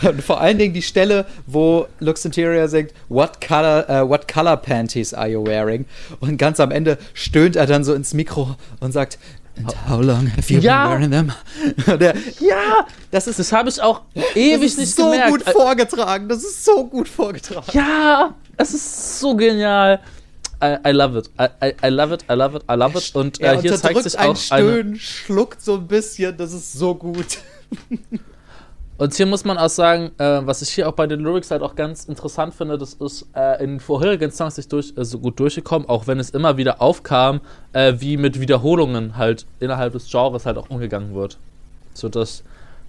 [0.02, 4.56] Und vor allen Dingen die Stelle, wo Lux Interior singt, What color, äh, what color
[4.56, 5.84] panties are you wearing?
[6.20, 9.18] Und ganz am Ende stöhnt er dann so ins Mikro und sagt,
[9.58, 10.88] And how long have you Ja.
[10.96, 11.10] been wearing
[11.86, 11.98] them?
[12.00, 12.86] Der, Ja!
[13.10, 14.02] das ist, Das habe ich auch
[14.34, 15.30] ewig nicht so gemerkt.
[15.30, 16.28] gut vorgetragen.
[16.28, 17.66] Das ist so gut vorgetragen.
[17.72, 20.00] Ja, es ist so genial.
[20.62, 21.30] I, I love it.
[21.40, 23.14] I, I, love it, I love it, I love it.
[23.14, 24.68] Und äh, hier zeigt sich ein auch eine.
[24.70, 26.36] Stöhnen, schluckt so ein bisschen.
[26.36, 27.38] Das ist so gut.
[29.00, 31.62] Und hier muss man auch sagen, äh, was ich hier auch bei den Lyrics halt
[31.62, 35.40] auch ganz interessant finde, das ist äh, in vorherigen Songs nicht durch, äh, so gut
[35.40, 37.40] durchgekommen, auch wenn es immer wieder aufkam,
[37.72, 41.38] äh, wie mit Wiederholungen halt innerhalb des Genres halt auch umgegangen wird.
[41.94, 42.42] So dass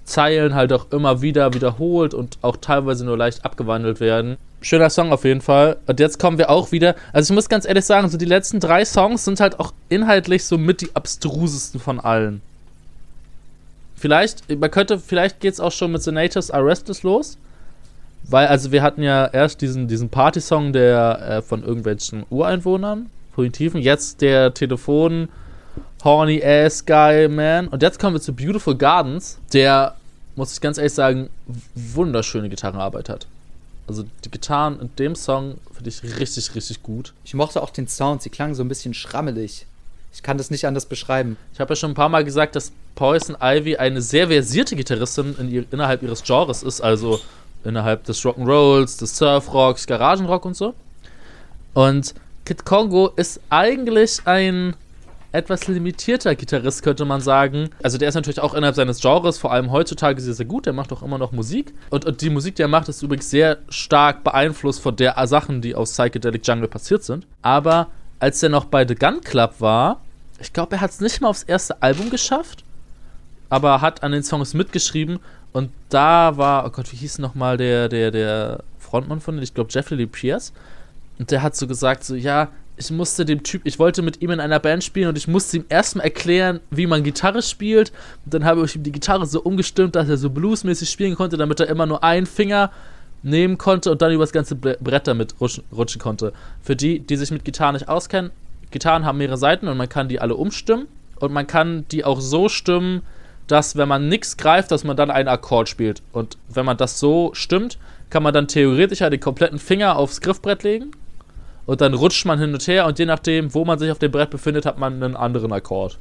[0.03, 4.36] Zeilen halt auch immer wieder wiederholt und auch teilweise nur leicht abgewandelt werden.
[4.59, 5.78] Schöner Song auf jeden Fall.
[5.88, 6.95] Und jetzt kommen wir auch wieder.
[7.14, 10.43] Also ich muss ganz ehrlich sagen, so die letzten drei Songs sind halt auch inhaltlich
[10.43, 12.41] so mit die abstrusesten von allen.
[14.02, 17.38] Vielleicht, man könnte, vielleicht geht es auch schon mit The Natives Are Restless los.
[18.24, 23.80] Weil, also wir hatten ja erst diesen, diesen Party-Song der äh, von irgendwelchen Ureinwohnern, Primitiven,
[23.80, 25.30] jetzt der Telefon
[26.04, 27.68] Horny Ass Guy Man.
[27.68, 29.93] Und jetzt kommen wir zu Beautiful Gardens, der,
[30.36, 31.30] muss ich ganz ehrlich sagen,
[31.76, 33.28] wunderschöne Gitarrenarbeit hat.
[33.88, 37.14] Also die Gitarren in dem Song finde ich richtig, richtig gut.
[37.24, 38.24] Ich mochte auch den Sound.
[38.24, 39.68] Sie klangen so ein bisschen schrammelig.
[40.14, 41.38] Ich kann das nicht anders beschreiben.
[41.53, 45.36] Ich habe ja schon ein paar Mal gesagt, dass Poison Ivy eine sehr versierte Gitarristin
[45.39, 47.20] in ihr, innerhalb ihres Genres ist, also
[47.64, 50.74] innerhalb des Rock'n'Rolls, des Surfrocks, Garagenrock und so.
[51.74, 52.14] Und
[52.45, 54.76] Kid Kongo ist eigentlich ein
[55.32, 57.70] etwas limitierter Gitarrist, könnte man sagen.
[57.82, 60.66] Also der ist natürlich auch innerhalb seines Genres, vor allem heutzutage sehr, sehr gut.
[60.66, 61.74] Der macht auch immer noch Musik.
[61.89, 65.62] Und, und die Musik, die er macht, ist übrigens sehr stark beeinflusst von der Sachen,
[65.62, 67.26] die aus Psychedelic Jungle passiert sind.
[67.41, 67.88] Aber
[68.22, 70.00] als er noch bei The Gun Club war,
[70.40, 72.64] ich glaube, er hat es nicht mal aufs erste Album geschafft,
[73.50, 75.20] aber hat an den Songs mitgeschrieben.
[75.54, 79.44] Und da war, oh Gott, wie hieß nochmal der, der, der Frontmann von denen?
[79.44, 80.54] Ich glaube, Jeffrey Lee Pierce.
[81.18, 84.30] Und der hat so gesagt, so, ja, ich musste dem Typ, ich wollte mit ihm
[84.30, 87.92] in einer Band spielen und ich musste ihm erstmal erklären, wie man Gitarre spielt.
[88.24, 91.38] Und dann habe ich ihm die Gitarre so umgestimmt, dass er so bluesmäßig spielen konnte,
[91.38, 92.72] damit er immer nur einen Finger
[93.24, 96.34] nehmen konnte und dann über das ganze Bre- Brett damit rutschen, rutschen konnte.
[96.62, 98.32] Für die, die sich mit Gitarren nicht auskennen,
[98.72, 100.88] Gitarren haben mehrere Seiten und man kann die alle umstimmen
[101.20, 103.02] und man kann die auch so stimmen,
[103.48, 106.02] dass wenn man nichts greift, dass man dann einen Akkord spielt.
[106.14, 107.78] Und wenn man das so stimmt,
[108.10, 110.92] kann man dann theoretisch ja den kompletten Finger aufs Griffbrett legen
[111.66, 114.12] und dann rutscht man hin und her und je nachdem, wo man sich auf dem
[114.12, 115.98] Brett befindet, hat man einen anderen Akkord.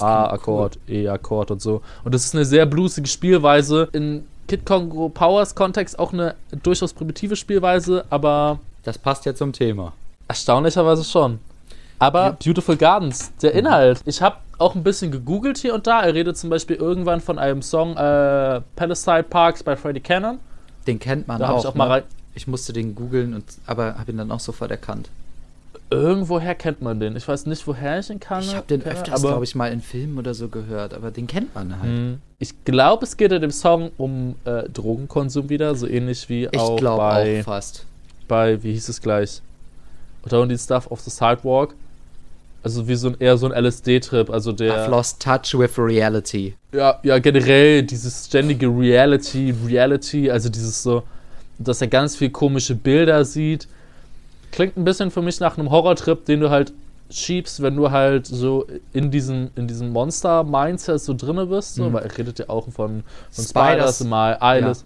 [0.00, 1.82] A-Akkord, E-Akkord und so.
[2.04, 3.88] Und das ist eine sehr bluesige Spielweise.
[3.92, 9.52] In Kid Congo Powers Kontext auch eine durchaus primitive Spielweise, aber Das passt ja zum
[9.52, 9.92] Thema.
[10.28, 11.38] erstaunlicherweise schon.
[11.98, 14.00] Aber Beautiful Gardens, der Inhalt.
[14.04, 16.02] Ich habe auch ein bisschen gegoogelt hier und da.
[16.02, 20.38] Er redet zum Beispiel irgendwann von einem Song äh, Palisade Parks bei Freddie Cannon.
[20.86, 21.60] Den kennt man Da auch.
[21.60, 21.90] ich auch mal ne?
[21.94, 22.02] rein.
[22.34, 25.08] Ich musste den googeln, und, aber habe ihn dann auch sofort erkannt.
[25.94, 27.16] Irgendwoher kennt man den.
[27.16, 28.42] Ich weiß nicht, woher ich ihn kann.
[28.42, 31.54] Ich habe den öfters, glaube ich, mal in Filmen oder so gehört, aber den kennt
[31.54, 31.90] man halt.
[31.90, 32.18] Hm.
[32.38, 36.58] Ich glaube, es geht in dem Song um äh, Drogenkonsum wieder, so ähnlich wie Ich
[36.58, 37.86] auch glaube bei, auch fast.
[38.28, 39.40] bei, wie hieß es gleich?
[40.26, 41.74] Don't Stuff of the Sidewalk.
[42.62, 44.86] Also wie so ein eher so ein LSD-Trip, also der.
[44.86, 46.54] I've lost touch with reality.
[46.72, 51.02] Ja, ja, generell dieses ständige Reality, Reality, also dieses so,
[51.58, 53.68] dass er ganz viel komische Bilder sieht.
[54.54, 56.72] Klingt ein bisschen für mich nach einem Horrortrip, den du halt
[57.10, 61.74] schiebst, wenn du halt so in diesem, in diesem Monster-Mindset so drinne bist.
[61.74, 61.92] So, Mhm.
[61.94, 63.02] Weil er redet ja auch von,
[63.32, 63.96] von Spiders.
[63.96, 64.84] Spiders, in My Eyelids,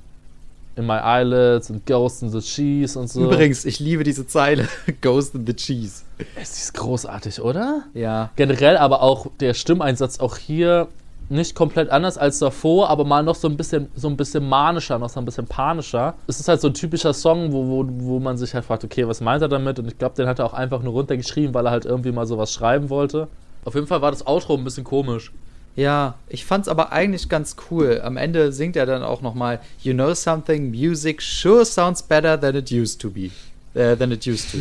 [0.76, 3.24] in My Eyelids und Ghosts in the Cheese und so.
[3.24, 4.66] Übrigens, ich liebe diese Zeile.
[5.02, 6.02] Ghost in the Cheese.
[6.34, 7.82] Es ist großartig, oder?
[7.92, 8.30] Ja.
[8.36, 10.88] Generell aber auch der Stimmeinsatz auch hier
[11.28, 14.98] nicht komplett anders als davor, aber mal noch so ein bisschen, so ein bisschen manischer,
[14.98, 16.14] noch so ein bisschen panischer.
[16.26, 19.06] Es ist halt so ein typischer Song, wo, wo, wo man sich halt fragt, okay,
[19.06, 19.78] was meint er damit?
[19.78, 22.26] Und ich glaube, den hat er auch einfach nur runtergeschrieben, weil er halt irgendwie mal
[22.26, 23.28] sowas schreiben wollte.
[23.64, 25.32] Auf jeden Fall war das Outro ein bisschen komisch.
[25.76, 28.00] Ja, ich fand's aber eigentlich ganz cool.
[28.02, 32.56] Am Ende singt er dann auch nochmal, You know something, music sure sounds better than
[32.56, 33.30] it used to be.
[33.74, 34.58] Äh, than it used to.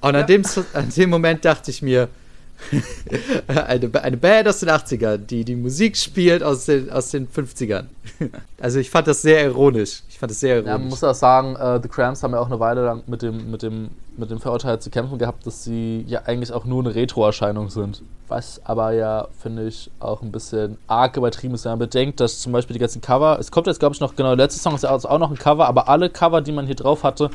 [0.00, 2.08] Und an, dem, an dem Moment dachte ich mir,
[3.46, 7.86] eine, eine Band aus den 80ern, die die Musik spielt aus den, aus den 50ern.
[8.58, 10.02] Also ich fand das sehr ironisch.
[10.08, 10.70] Ich fand das sehr ironisch.
[10.70, 13.20] Ja, man muss auch sagen, äh, The Cramps haben ja auch eine Weile lang mit
[13.20, 16.82] dem, mit dem, mit dem Verurteil zu kämpfen gehabt, dass sie ja eigentlich auch nur
[16.82, 18.00] eine Retro-Erscheinung sind.
[18.28, 22.40] Was aber ja, finde ich, auch ein bisschen arg übertrieben ist, wenn man bedenkt, dass
[22.40, 24.74] zum Beispiel die ganzen Cover, es kommt jetzt, glaube ich, noch, genau, der letzte Song
[24.74, 27.30] ist ja auch noch ein Cover, aber alle Cover, die man hier drauf hatte,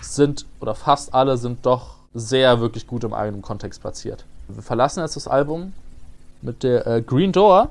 [0.00, 4.24] sind, oder fast alle, sind doch sehr wirklich gut im eigenen Kontext platziert.
[4.48, 5.72] Wir verlassen jetzt das Album
[6.42, 7.70] mit der äh, Green Door,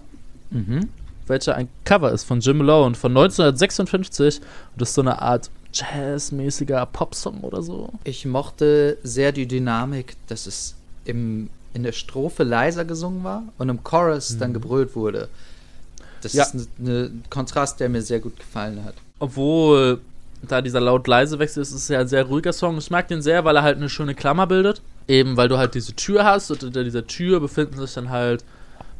[0.49, 0.89] Mhm.
[1.27, 4.39] welcher ein Cover ist von Jim Malone von 1956.
[4.39, 7.89] Und das ist so eine Art jazzmäßiger Popsong oder so.
[8.03, 13.69] Ich mochte sehr die Dynamik, dass es im, in der Strophe leiser gesungen war und
[13.69, 15.29] im Chorus dann gebrüllt wurde.
[16.21, 16.43] Das Ja.
[16.43, 18.95] ist ein ne Kontrast, der mir sehr gut gefallen hat.
[19.19, 20.01] Obwohl
[20.41, 22.77] da dieser laut-leise-Wechsel ist, ist es ja ein sehr ruhiger Song.
[22.77, 24.81] Ich mag den sehr, weil er halt eine schöne Klammer bildet.
[25.07, 28.43] Eben, weil du halt diese Tür hast und hinter dieser Tür befinden sich dann halt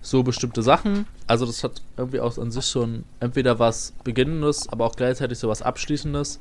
[0.01, 1.05] so bestimmte Sachen.
[1.27, 5.47] Also das hat irgendwie auch an sich schon entweder was Beginnendes, aber auch gleichzeitig so
[5.47, 6.39] was Abschließendes.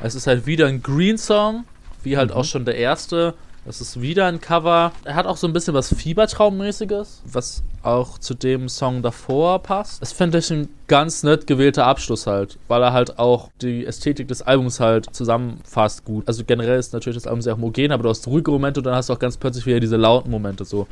[0.00, 1.64] Es ist halt wieder ein Green-Song,
[2.02, 3.34] wie halt auch schon der erste.
[3.66, 4.92] Es ist wieder ein Cover.
[5.04, 10.02] Er hat auch so ein bisschen was Fiebertraummäßiges, was auch zu dem Song davor passt.
[10.02, 14.28] Das finde ich ein ganz nett gewählter Abschluss halt, weil er halt auch die Ästhetik
[14.28, 16.28] des Albums halt zusammenfasst gut.
[16.28, 18.96] Also generell ist natürlich das Album sehr homogen, aber du hast ruhige Momente und dann
[18.96, 20.66] hast du auch ganz plötzlich wieder diese lauten Momente.
[20.66, 20.86] So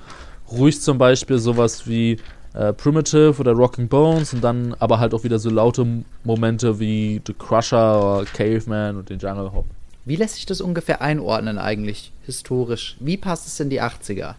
[0.50, 2.16] ruhig zum Beispiel sowas wie
[2.54, 5.86] äh, Primitive oder Rocking Bones und dann aber halt auch wieder so laute
[6.24, 9.66] Momente wie The Crusher oder Caveman und den Jungle Hop.
[10.04, 12.96] Wie lässt sich das ungefähr einordnen eigentlich, historisch?
[13.00, 14.34] Wie passt es in die 80er?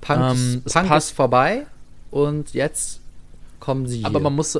[0.00, 1.66] Punk, Ähm, Punk passt- ist vorbei
[2.10, 3.00] und jetzt
[3.60, 4.20] kommen sie Aber hier.
[4.24, 4.58] man muss,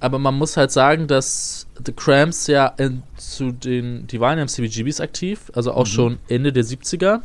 [0.00, 4.42] aber man muss halt sagen, dass The Cramps ja in, zu den, die waren ja
[4.42, 5.76] im CBGBs aktiv, also Mhm.
[5.76, 7.22] auch schon Ende der 70er.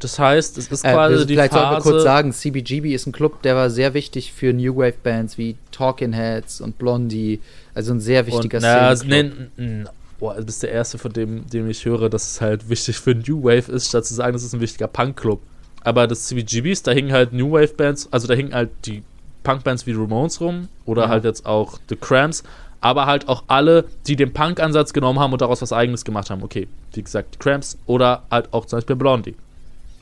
[0.00, 1.90] Das heißt, es ist Äh, quasi die vielleicht sollten wir Phase.
[1.90, 5.56] kurz sagen, CBGB ist ein Club, der war sehr wichtig für New Wave Bands wie
[5.72, 7.40] Talking Heads und Blondie.
[7.74, 9.92] Also ein sehr wichtiger und, na, Szenenclub.
[10.18, 13.14] Boah, du bist der Erste, von dem, dem ich höre, dass es halt wichtig für
[13.14, 15.40] New Wave ist, statt zu sagen, das ist ein wichtiger Punk-Club.
[15.82, 19.02] Aber das CBGBs, da hingen halt New Wave-Bands, also da hingen halt die
[19.44, 21.08] Punk-Bands wie Ramones rum oder Ja.
[21.08, 22.42] halt jetzt auch The Cramps,
[22.80, 26.42] aber halt auch alle, die den Punk-Ansatz genommen haben und daraus was Eigenes gemacht haben.
[26.42, 29.36] Okay, wie gesagt, die Cramps oder halt auch zum Beispiel Blondie.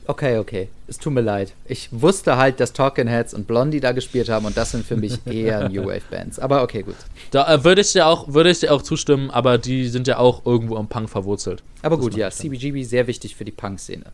[0.09, 0.69] Okay, okay.
[0.87, 1.51] Es tut mir leid.
[1.65, 4.95] Ich wusste halt, dass Talking Heads und Blondie da gespielt haben und das sind für
[4.95, 6.39] mich eher New Wave Bands.
[6.39, 6.95] Aber okay, gut.
[7.31, 10.17] Da äh, würde ich dir auch, würde ich dir auch zustimmen, aber die sind ja
[10.17, 11.61] auch irgendwo im Punk verwurzelt.
[11.81, 12.31] Aber gut, ja.
[12.31, 14.05] CBGB sehr wichtig für die Punk-Szene.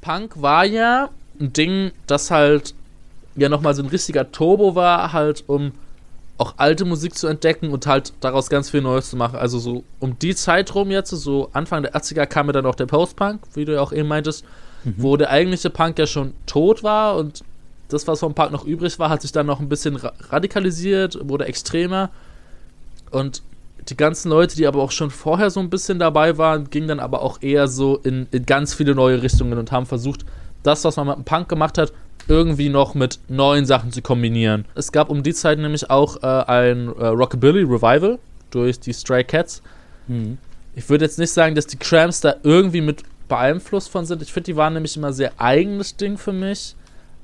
[0.00, 2.74] Punk war ja ein Ding, das halt
[3.36, 5.72] ja nochmal so ein richtiger Turbo war, halt um
[6.38, 9.38] auch alte Musik zu entdecken und halt daraus ganz viel Neues zu machen.
[9.38, 12.74] Also so um die Zeit rum jetzt, so Anfang der 80er kam ja dann auch
[12.74, 14.44] der Post-Punk, wie du ja auch eben meintest,
[14.84, 17.42] wo der eigentliche Punk ja schon tot war und
[17.88, 21.18] das, was vom Punk noch übrig war, hat sich dann noch ein bisschen ra radikalisiert,
[21.28, 22.10] wurde extremer
[23.10, 23.42] und
[23.88, 27.00] die ganzen Leute, die aber auch schon vorher so ein bisschen dabei waren, gingen dann
[27.00, 30.24] aber auch eher so in, in ganz viele neue Richtungen und haben versucht,
[30.62, 31.92] das, was man mit dem Punk gemacht hat,
[32.28, 34.64] irgendwie noch mit neuen Sachen zu kombinieren.
[34.76, 38.18] Es gab um die Zeit nämlich auch äh, ein äh, Rockabilly Revival
[38.50, 39.60] durch die Stray Cats.
[40.76, 43.02] Ich würde jetzt nicht sagen, dass die Cramps da irgendwie mit
[43.32, 44.20] beeinflusst von sind.
[44.20, 46.76] Ich finde, die waren nämlich immer sehr eigenes Ding für mich.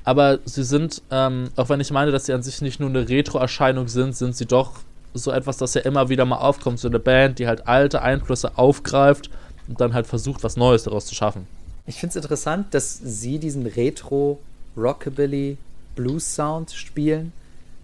[0.05, 3.11] Aber sie sind, ähm, auch wenn ich meine, dass sie an sich nicht nur eine
[3.11, 4.81] Retro-Erscheinung sind, sind sie doch
[5.13, 6.79] so etwas, das ja immer wieder mal aufkommt.
[6.79, 9.29] So eine Band, die halt alte Einflüsse aufgreift
[9.69, 11.47] und dann halt versucht, was Neues daraus zu schaffen.
[11.85, 14.39] Ich finde es interessant, dass sie diesen Retro
[14.79, 15.59] Rockabilly
[15.95, 17.35] Blues Sound spielen,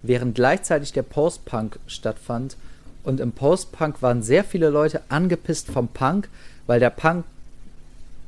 [0.01, 2.57] während gleichzeitig der Post-Punk stattfand.
[3.03, 6.27] Und im Post-Punk waren sehr viele Leute angepisst vom Punk,
[6.65, 7.23] weil der Punk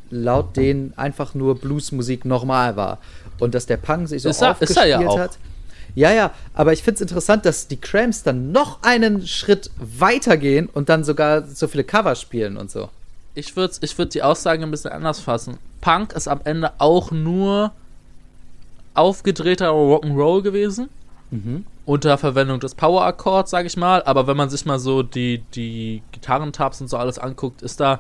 [0.10, 3.00] laut denen einfach nur Bluesmusik normal war.
[3.40, 5.20] Und dass der Punk sich so Ist er- ist er aufgespielt ja auch.
[5.20, 5.38] hat.
[5.96, 10.70] Ja, ja, aber ich finde es interessant, dass die Cramps dann noch einen Schritt weitergehen
[10.72, 12.90] und dann sogar so viele Cover spielen und so.
[13.34, 15.58] Ich würde ich würd die Aussage ein bisschen anders fassen.
[15.82, 17.72] Punk ist am Ende auch nur
[18.94, 20.90] aufgedrehter Rock'n'Roll gewesen.
[21.86, 24.02] Unter Verwendung des Power-Akkords, sag ich mal.
[24.04, 28.00] Aber wenn man sich mal so die, die Gitarrentabs und so alles anguckt, ist da,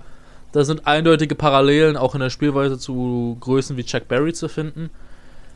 [0.57, 4.89] da sind eindeutige Parallelen auch in der Spielweise zu Größen wie Chuck Berry zu finden.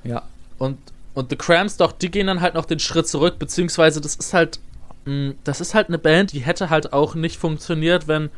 [0.04, 0.22] Ja.
[0.60, 0.78] Und,
[1.16, 4.36] und The Cramps, doch, die gehen dann halt noch den Schritt zurück, beziehungsweise das ist
[4.36, 4.60] halt,
[5.06, 8.30] mh, das ist halt eine Band, die hätte halt auch nicht funktioniert, wenn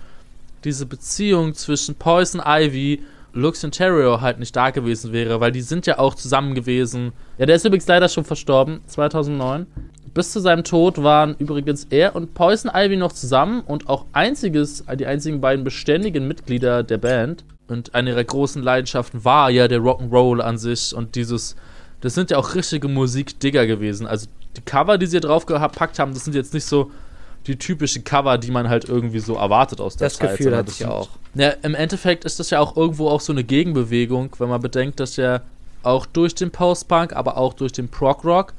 [0.64, 3.04] diese Beziehung zwischen Poison Ivy,
[3.34, 7.14] Lux Ontario halt nicht da gewesen wäre, weil die sind ja auch zusammen gewesen.
[7.40, 9.66] Ja, der ist übrigens leider schon verstorben, 2009.
[10.14, 14.86] bis zu seinem Tod waren übrigens er und Poison Ivy noch zusammen und auch einziges,
[15.00, 17.44] die einzigen beiden beständigen Mitglieder der Band.
[17.68, 21.56] Und eine ihrer großen Leidenschaften war ja der Rock'n'Roll an sich und dieses,
[22.02, 24.06] das sind ja auch richtige Musikdigger gewesen.
[24.06, 26.92] Also die Cover, die sie drauf gepackt haben, das sind jetzt nicht so
[27.48, 30.38] die typischen Cover, die man halt irgendwie so erwartet aus der das Zeit.
[30.38, 31.10] Gefühl hatte das ich sind- auch.
[31.36, 35.00] ja, im Endeffekt ist das ja auch irgendwo auch so eine Gegenbewegung, wenn man bedenkt,
[35.00, 35.42] dass ja
[35.84, 38.54] auch durch den Post-Punk, aber auch durch den Prog-Rock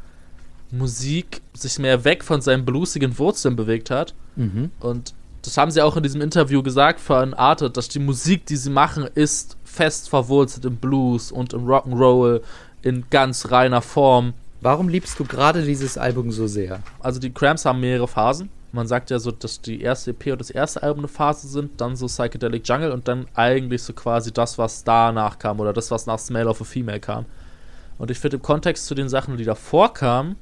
[0.71, 4.15] Musik sich mehr weg von seinen bluesigen Wurzeln bewegt hat.
[4.37, 4.71] Mhm.
[4.81, 8.57] Und das haben sie auch in diesem Interview gesagt für Unarted, dass die Musik, die
[8.57, 12.41] sie machen, ist fest verwurzelt im Blues und im Rock'n'Roll
[12.83, 14.33] in ganz reiner Form.
[14.61, 16.81] Warum liebst du gerade dieses Album so sehr?
[17.01, 18.49] Also die Cramps haben mehrere Phasen.
[18.75, 21.81] Man sagt ja so, dass die erste EP und das erste Album eine Phase sind,
[21.81, 25.93] dann so Psychedelic Jungle und dann eigentlich so quasi das, was danach kam oder das,
[25.93, 27.25] was nach Smell of a Female kam.
[27.99, 30.35] Und ich finde im Kontext zu den Sachen, die davor kamen,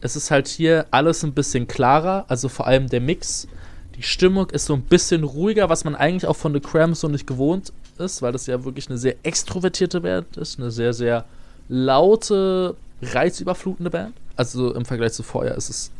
[0.00, 3.46] es ist halt hier alles ein bisschen klarer, also vor allem der Mix.
[3.94, 7.08] Die Stimmung ist so ein bisschen ruhiger, was man eigentlich auch von The Cramps so
[7.08, 11.26] nicht gewohnt ist, weil das ja wirklich eine sehr extrovertierte Band ist, eine sehr, sehr
[11.68, 14.16] laute, reizüberflutende Band.
[14.34, 15.92] Also im Vergleich zu vorher ist es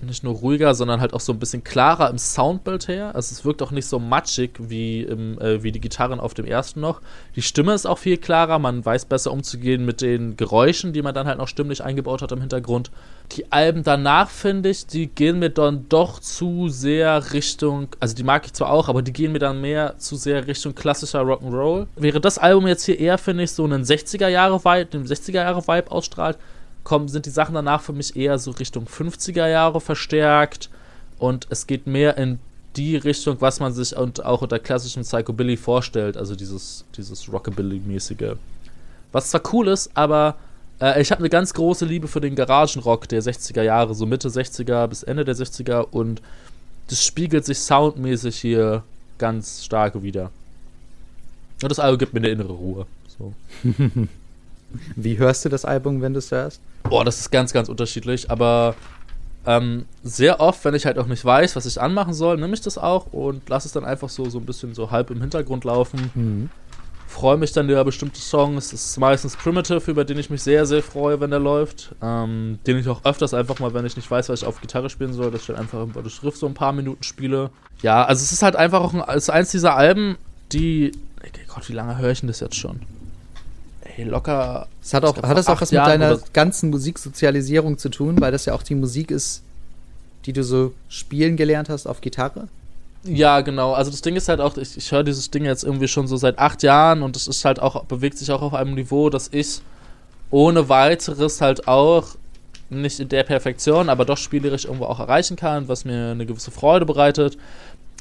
[0.00, 3.14] nicht nur ruhiger, sondern halt auch so ein bisschen klarer im Soundbild her.
[3.14, 6.44] Also es wirkt auch nicht so matschig wie, im, äh, wie die Gitarren auf dem
[6.44, 7.00] ersten noch.
[7.36, 11.14] Die Stimme ist auch viel klarer, man weiß besser umzugehen mit den Geräuschen, die man
[11.14, 12.90] dann halt noch stimmlich eingebaut hat im Hintergrund.
[13.32, 18.22] Die Alben danach, finde ich, die gehen mir dann doch zu sehr Richtung, also die
[18.22, 21.86] mag ich zwar auch, aber die gehen mir dann mehr zu sehr Richtung klassischer Rock'n'Roll.
[21.96, 26.36] Wäre das Album jetzt hier eher, finde ich, so einen 60er-Jahre-Vibe, den 60er-Jahre-Vibe ausstrahlt,
[26.84, 30.70] kommen, sind die Sachen danach für mich eher so Richtung 50er Jahre verstärkt
[31.18, 32.38] und es geht mehr in
[32.76, 38.36] die Richtung, was man sich und auch unter klassischem Psychobilly vorstellt, also dieses, dieses Rockabilly-mäßige.
[39.12, 40.36] Was zwar cool ist, aber
[40.80, 44.28] äh, ich habe eine ganz große Liebe für den Garagenrock der 60er Jahre, so Mitte
[44.28, 46.20] 60er bis Ende der 60er und
[46.88, 48.82] das spiegelt sich soundmäßig hier
[49.18, 50.30] ganz stark wieder.
[51.62, 52.86] Und das Album gibt mir eine innere Ruhe.
[53.16, 53.32] So.
[54.96, 56.60] Wie hörst du das Album, wenn du es hörst?
[56.84, 58.74] Boah, das ist ganz, ganz unterschiedlich, aber
[59.46, 62.60] ähm, sehr oft, wenn ich halt auch nicht weiß, was ich anmachen soll, nehme ich
[62.60, 65.64] das auch und lasse es dann einfach so, so ein bisschen so halb im Hintergrund
[65.64, 66.10] laufen.
[66.14, 66.50] Mhm.
[67.06, 68.72] Freue mich dann über bestimmte Songs.
[68.72, 71.94] Es ist meistens Primitive, über den ich mich sehr, sehr freue, wenn der läuft.
[72.02, 74.90] Ähm, den ich auch öfters einfach mal, wenn ich nicht weiß, was ich auf Gitarre
[74.90, 77.50] spielen soll, dass ich dann einfach über das Riff so ein paar Minuten spiele.
[77.82, 80.16] Ja, also es ist halt einfach auch ein, es ist eins dieser Alben,
[80.52, 80.92] die.
[81.54, 82.80] Gott, wie lange höre ich denn das jetzt schon?
[83.96, 84.66] Ey, locker.
[84.82, 88.20] Es hat, auch, hat das auch was mit Jahren deiner oder- ganzen Musiksozialisierung zu tun,
[88.20, 89.42] weil das ja auch die Musik ist,
[90.26, 92.48] die du so spielen gelernt hast auf Gitarre?
[93.04, 93.72] Ja, genau.
[93.74, 96.16] Also das Ding ist halt auch, ich, ich höre dieses Ding jetzt irgendwie schon so
[96.16, 99.28] seit acht Jahren und es ist halt auch, bewegt sich auch auf einem Niveau, dass
[99.30, 99.60] ich
[100.30, 102.06] ohne weiteres halt auch
[102.70, 106.50] nicht in der Perfektion, aber doch spielerisch irgendwo auch erreichen kann, was mir eine gewisse
[106.50, 107.36] Freude bereitet.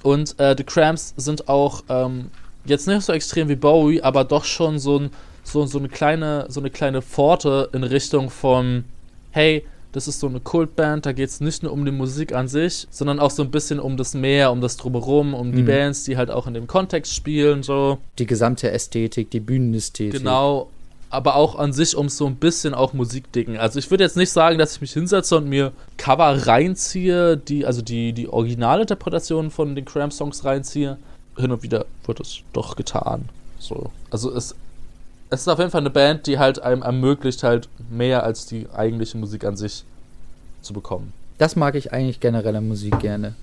[0.03, 2.31] Und äh, The Cramps sind auch ähm,
[2.65, 5.09] jetzt nicht so extrem wie Bowie, aber doch schon so, ein,
[5.43, 8.85] so, so, eine kleine, so eine kleine Pforte in Richtung von,
[9.31, 12.47] hey, das ist so eine Kultband, da geht es nicht nur um die Musik an
[12.47, 15.67] sich, sondern auch so ein bisschen um das Meer, um das Drumherum, um die Mhm.
[15.67, 17.99] Bands, die halt auch in dem Kontext spielen, so.
[18.17, 20.19] Die gesamte Ästhetik, die Bühnenästhetik.
[20.19, 20.69] Genau.
[21.11, 23.57] Aber auch an sich um so ein bisschen auch Musik dicken.
[23.57, 27.67] Also ich würde jetzt nicht sagen, dass ich mich hinsetze und mir Cover reinziehe, die,
[27.67, 30.97] also die, die Originalinterpretationen von den Cramp-Songs reinziehe.
[31.37, 33.29] Hin und wieder wird es doch getan.
[33.59, 33.91] So.
[34.09, 34.55] Also es,
[35.33, 38.67] es ist auf jeden Fall eine Band, die halt einem ermöglicht, halt mehr als die
[38.73, 39.83] eigentliche Musik an sich
[40.61, 41.11] zu bekommen.
[41.39, 43.33] Das mag ich eigentlich generell an Musik gerne.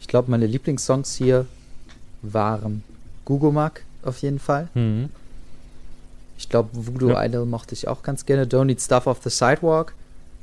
[0.00, 1.46] Ich glaube, meine Lieblingssongs hier
[2.22, 2.82] waren
[3.24, 4.68] Gugumak auf jeden Fall.
[6.38, 7.24] Ich glaube, Voodoo Ja.
[7.24, 8.44] Idol mochte ich auch ganz gerne.
[8.46, 9.94] Don't Need Stuff off the Sidewalk.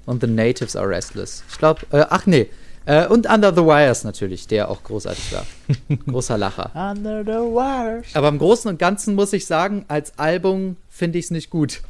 [0.05, 1.43] Und The Natives Are Restless.
[1.49, 2.49] Ich glaube, äh, ach nee.
[2.85, 5.45] Äh, und Under the Wires natürlich, der auch großartig war.
[6.07, 6.71] Großer Lacher.
[6.73, 8.07] Under the Wires.
[8.15, 11.81] Aber im Großen und Ganzen muss ich sagen, als Album finde ich es nicht gut.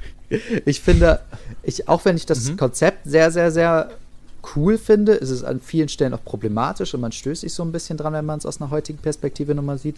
[0.66, 1.20] Ich finde,
[1.64, 3.92] ich, auch wenn ich das Konzept sehr, sehr, sehr
[4.56, 7.74] cool finde, ist es an vielen Stellen auch problematisch und man stößt sich so ein
[7.74, 9.98] bisschen dran, wenn man es aus einer heutigen Perspektive nochmal sieht.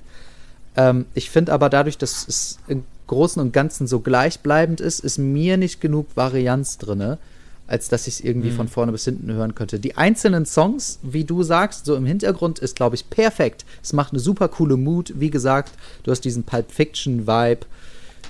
[0.75, 5.19] Ähm, ich finde aber dadurch, dass es im Großen und Ganzen so gleichbleibend ist, ist
[5.19, 7.19] mir nicht genug Varianz drinne,
[7.67, 9.79] als dass ich es irgendwie von vorne bis hinten hören könnte.
[9.79, 13.63] Die einzelnen Songs, wie du sagst, so im Hintergrund ist, glaube ich, perfekt.
[13.83, 15.13] Es macht eine super coole Mut.
[15.17, 17.67] Wie gesagt, du hast diesen Pulp Fiction-Vibe,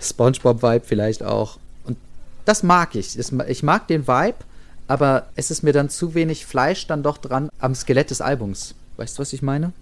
[0.03, 1.57] SpongeBob-Vibe vielleicht auch.
[1.85, 1.97] Und
[2.45, 3.17] das mag ich.
[3.17, 4.37] Ich mag den Vibe,
[4.87, 8.75] aber es ist mir dann zu wenig Fleisch dann doch dran am Skelett des Albums.
[8.97, 9.73] Weißt du, was ich meine?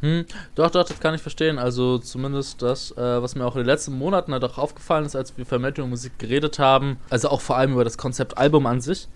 [0.00, 1.58] Hm, doch, doch, das kann ich verstehen.
[1.58, 5.16] Also zumindest das, äh, was mir auch in den letzten Monaten halt auch aufgefallen ist,
[5.16, 8.80] als wir über Musik geredet haben, also auch vor allem über das Konzept Album an
[8.80, 9.08] sich,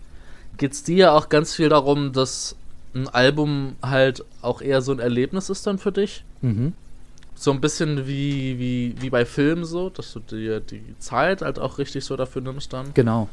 [0.56, 2.56] geht es dir ja auch ganz viel darum, dass
[2.94, 6.24] ein Album halt auch eher so ein Erlebnis ist dann für dich.
[6.40, 6.72] Mhm.
[7.40, 11.58] So ein bisschen wie, wie, wie bei Filmen so, dass du dir die Zeit halt
[11.58, 12.92] auch richtig so dafür nimmst dann.
[12.92, 13.30] Genau.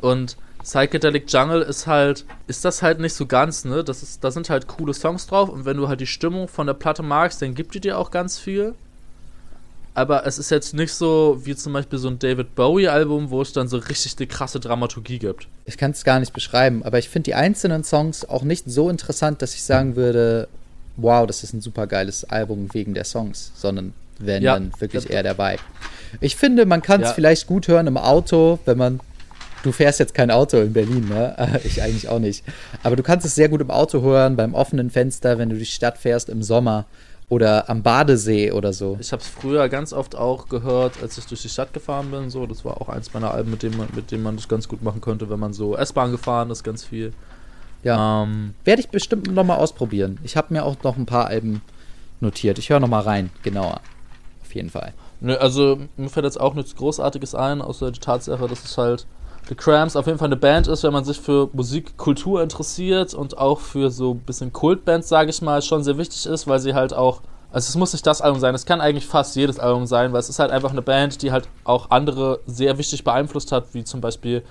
[0.00, 3.82] Und Psychedelic Jungle ist halt, ist das halt nicht so ganz, ne?
[3.82, 6.68] Das ist, da sind halt coole Songs drauf und wenn du halt die Stimmung von
[6.68, 8.74] der Platte magst, dann gibt die dir auch ganz viel.
[9.94, 13.52] Aber es ist jetzt nicht so wie zum Beispiel so ein David Bowie-Album, wo es
[13.52, 15.48] dann so richtig die krasse Dramaturgie gibt.
[15.64, 18.90] Ich kann es gar nicht beschreiben, aber ich finde die einzelnen Songs auch nicht so
[18.90, 20.46] interessant, dass ich sagen würde,
[20.96, 24.54] wow, das ist ein super geiles Album wegen der Songs, sondern wenn Ja.
[24.54, 25.60] dann wirklich eher der Vibe.
[26.20, 27.14] Ich finde, man kann es Ja.
[27.14, 29.00] vielleicht gut hören im Auto, wenn man.
[29.64, 31.34] Du fährst jetzt kein Auto in Berlin, ne?
[31.64, 32.44] Ich eigentlich auch nicht.
[32.82, 35.70] Aber du kannst es sehr gut im Auto hören, beim offenen Fenster, wenn du durch
[35.70, 36.84] die Stadt fährst im Sommer
[37.30, 38.98] oder am Badesee oder so.
[39.00, 42.28] Ich habe es früher ganz oft auch gehört, als ich durch die Stadt gefahren bin.
[42.28, 44.68] So, das war auch eins meiner Alben, mit dem man, mit dem man das ganz
[44.68, 47.14] gut machen konnte, wenn man so S-Bahn gefahren ist, ganz viel.
[47.84, 48.22] Ja.
[48.22, 50.18] Ähm, Werde ich bestimmt nochmal ausprobieren.
[50.24, 51.62] Ich habe mir auch noch ein paar Alben
[52.20, 52.58] notiert.
[52.58, 53.80] Ich höre nochmal rein, genauer.
[54.42, 54.94] Auf jeden Fall.
[55.20, 59.06] Ne, also mir fällt jetzt auch nichts Großartiges ein, außer die Tatsache, dass es halt
[59.48, 63.36] The Cramps auf jeden Fall eine Band ist, wenn man sich für Musikkultur interessiert und
[63.36, 66.72] auch für so ein bisschen Kultbands, sage ich mal, schon sehr wichtig ist, weil sie
[66.72, 67.20] halt auch,
[67.52, 70.20] also es muss nicht das Album sein, es kann eigentlich fast jedes Album sein, weil
[70.20, 73.84] es ist halt einfach eine Band, die halt auch andere sehr wichtig beeinflusst hat, wie
[73.84, 74.42] zum Beispiel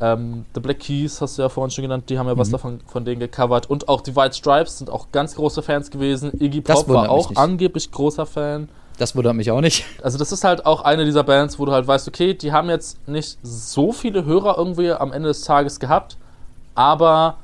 [0.00, 2.52] ähm, The Black Keys, hast du ja vorhin schon genannt, die haben ja was Mhm.
[2.52, 6.32] davon von denen gecovert und auch die White Stripes sind auch ganz große Fans gewesen.
[6.40, 8.68] Iggy Pop war auch angeblich großer Fan.
[8.98, 9.84] Das wundert mich auch nicht.
[10.02, 12.68] Also das ist halt auch eine dieser Bands, wo du halt weißt, okay, die haben
[12.68, 16.16] jetzt nicht so viele Hörer irgendwie am Ende des Tages gehabt,
[16.74, 17.36] aber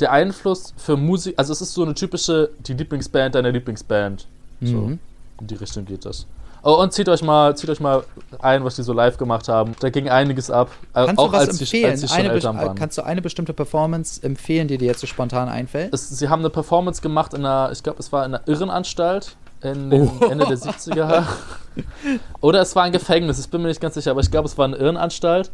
[0.00, 4.26] der Einfluss für Musik, also es ist so eine typische, die Lieblingsband deiner Lieblingsband.
[4.60, 4.98] So, Mhm.
[5.40, 6.26] in die Richtung geht das.
[6.66, 8.04] Oh, und zieht euch mal, zieht euch mal
[8.40, 9.74] ein, was die so live gemacht haben.
[9.80, 10.70] Da ging einiges ab.
[10.94, 11.90] Kannst auch du was als, die, empfehlen?
[11.90, 12.74] als die schon Eine bes- Eltern waren.
[12.74, 15.92] Kannst du eine bestimmte Performance empfehlen, die dir jetzt so spontan einfällt?
[15.92, 19.36] es, sie haben eine Performance gemacht in einer, ich glaube, es war in einer Irrenanstalt
[19.62, 20.24] in den Oh.
[20.26, 21.24] Ende der 70er.
[22.40, 24.56] Oder es war ein Gefängnis, ich bin mir nicht ganz sicher, aber ich glaube, es
[24.58, 25.50] war eine Irrenanstalt.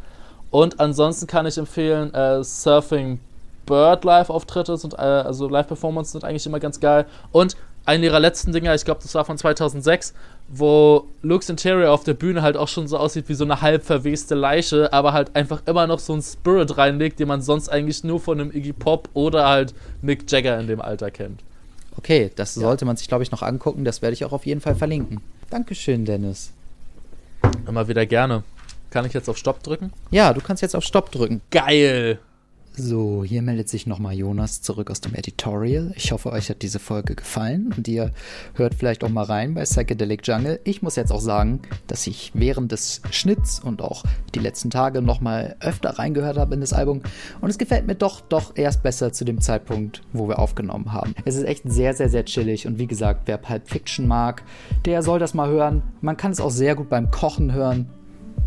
[0.50, 3.20] Und ansonsten kann ich empfehlen, äh, Surfing
[3.66, 7.06] Bird Live-Auftritte sind, äh, also Live-Performances sind eigentlich immer ganz geil.
[7.30, 7.56] Und
[7.90, 10.14] einen ihrer letzten Dinger, ich glaube, das war von 2006,
[10.48, 13.84] wo Luke's Interior auf der Bühne halt auch schon so aussieht wie so eine halb
[13.84, 18.04] verweste Leiche, aber halt einfach immer noch so einen Spirit reinlegt, den man sonst eigentlich
[18.04, 21.42] nur von einem Iggy Pop oder halt Mick Jagger in dem Alter kennt.
[21.96, 23.84] Okay, das sollte man sich, glaube ich, noch angucken.
[23.84, 25.20] Das werde ich auch auf jeden Fall verlinken.
[25.50, 26.52] Dankeschön, Dennis.
[27.66, 28.44] Immer wieder gerne.
[28.90, 29.92] Kann ich jetzt auf Stopp drücken?
[30.10, 31.40] Ja, du kannst jetzt auf Stopp drücken.
[31.50, 32.20] Geil!
[32.82, 35.92] So, hier meldet sich nochmal Jonas zurück aus dem Editorial.
[35.96, 38.10] Ich hoffe, euch hat diese Folge gefallen und ihr
[38.54, 40.60] hört vielleicht auch mal rein bei Psychedelic Jungle.
[40.64, 44.04] Ich muss jetzt auch sagen, dass ich während des Schnitts und auch
[44.34, 47.02] die letzten Tage nochmal öfter reingehört habe in das Album
[47.42, 51.14] und es gefällt mir doch, doch erst besser zu dem Zeitpunkt, wo wir aufgenommen haben.
[51.26, 54.42] Es ist echt sehr, sehr, sehr chillig und wie gesagt, wer Pulp Fiction mag,
[54.86, 55.82] der soll das mal hören.
[56.00, 57.90] Man kann es auch sehr gut beim Kochen hören.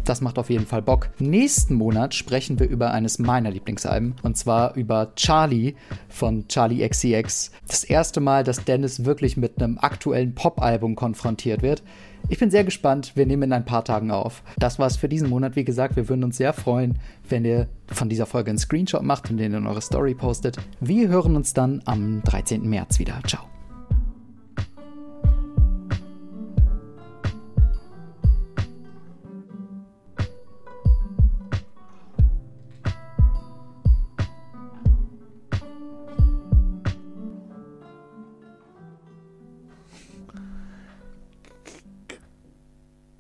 [0.06, 1.10] Das macht auf jeden Fall Bock.
[1.20, 5.76] Nächsten Monat sprechen wir über eines meiner Lieblingsalben und zwar über Charlie
[6.10, 7.52] von Charlie XCX.
[7.68, 11.84] Das erste Mal, dass Dennis wirklich mit einem aktuellen Pop-Album konfrontiert wird.
[12.30, 13.14] Ich bin sehr gespannt.
[13.16, 14.44] Wir nehmen in ein paar Tagen auf.
[14.58, 15.56] Das war's für diesen Monat.
[15.56, 19.30] Wie gesagt, wir würden uns sehr freuen, wenn ihr von dieser Folge einen Screenshot macht
[19.30, 20.58] und den in eure Story postet.
[20.80, 22.68] Wir hören uns dann am 13.
[22.68, 23.20] März wieder.
[23.28, 23.44] Ciao.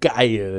[0.04, 0.54] Geil!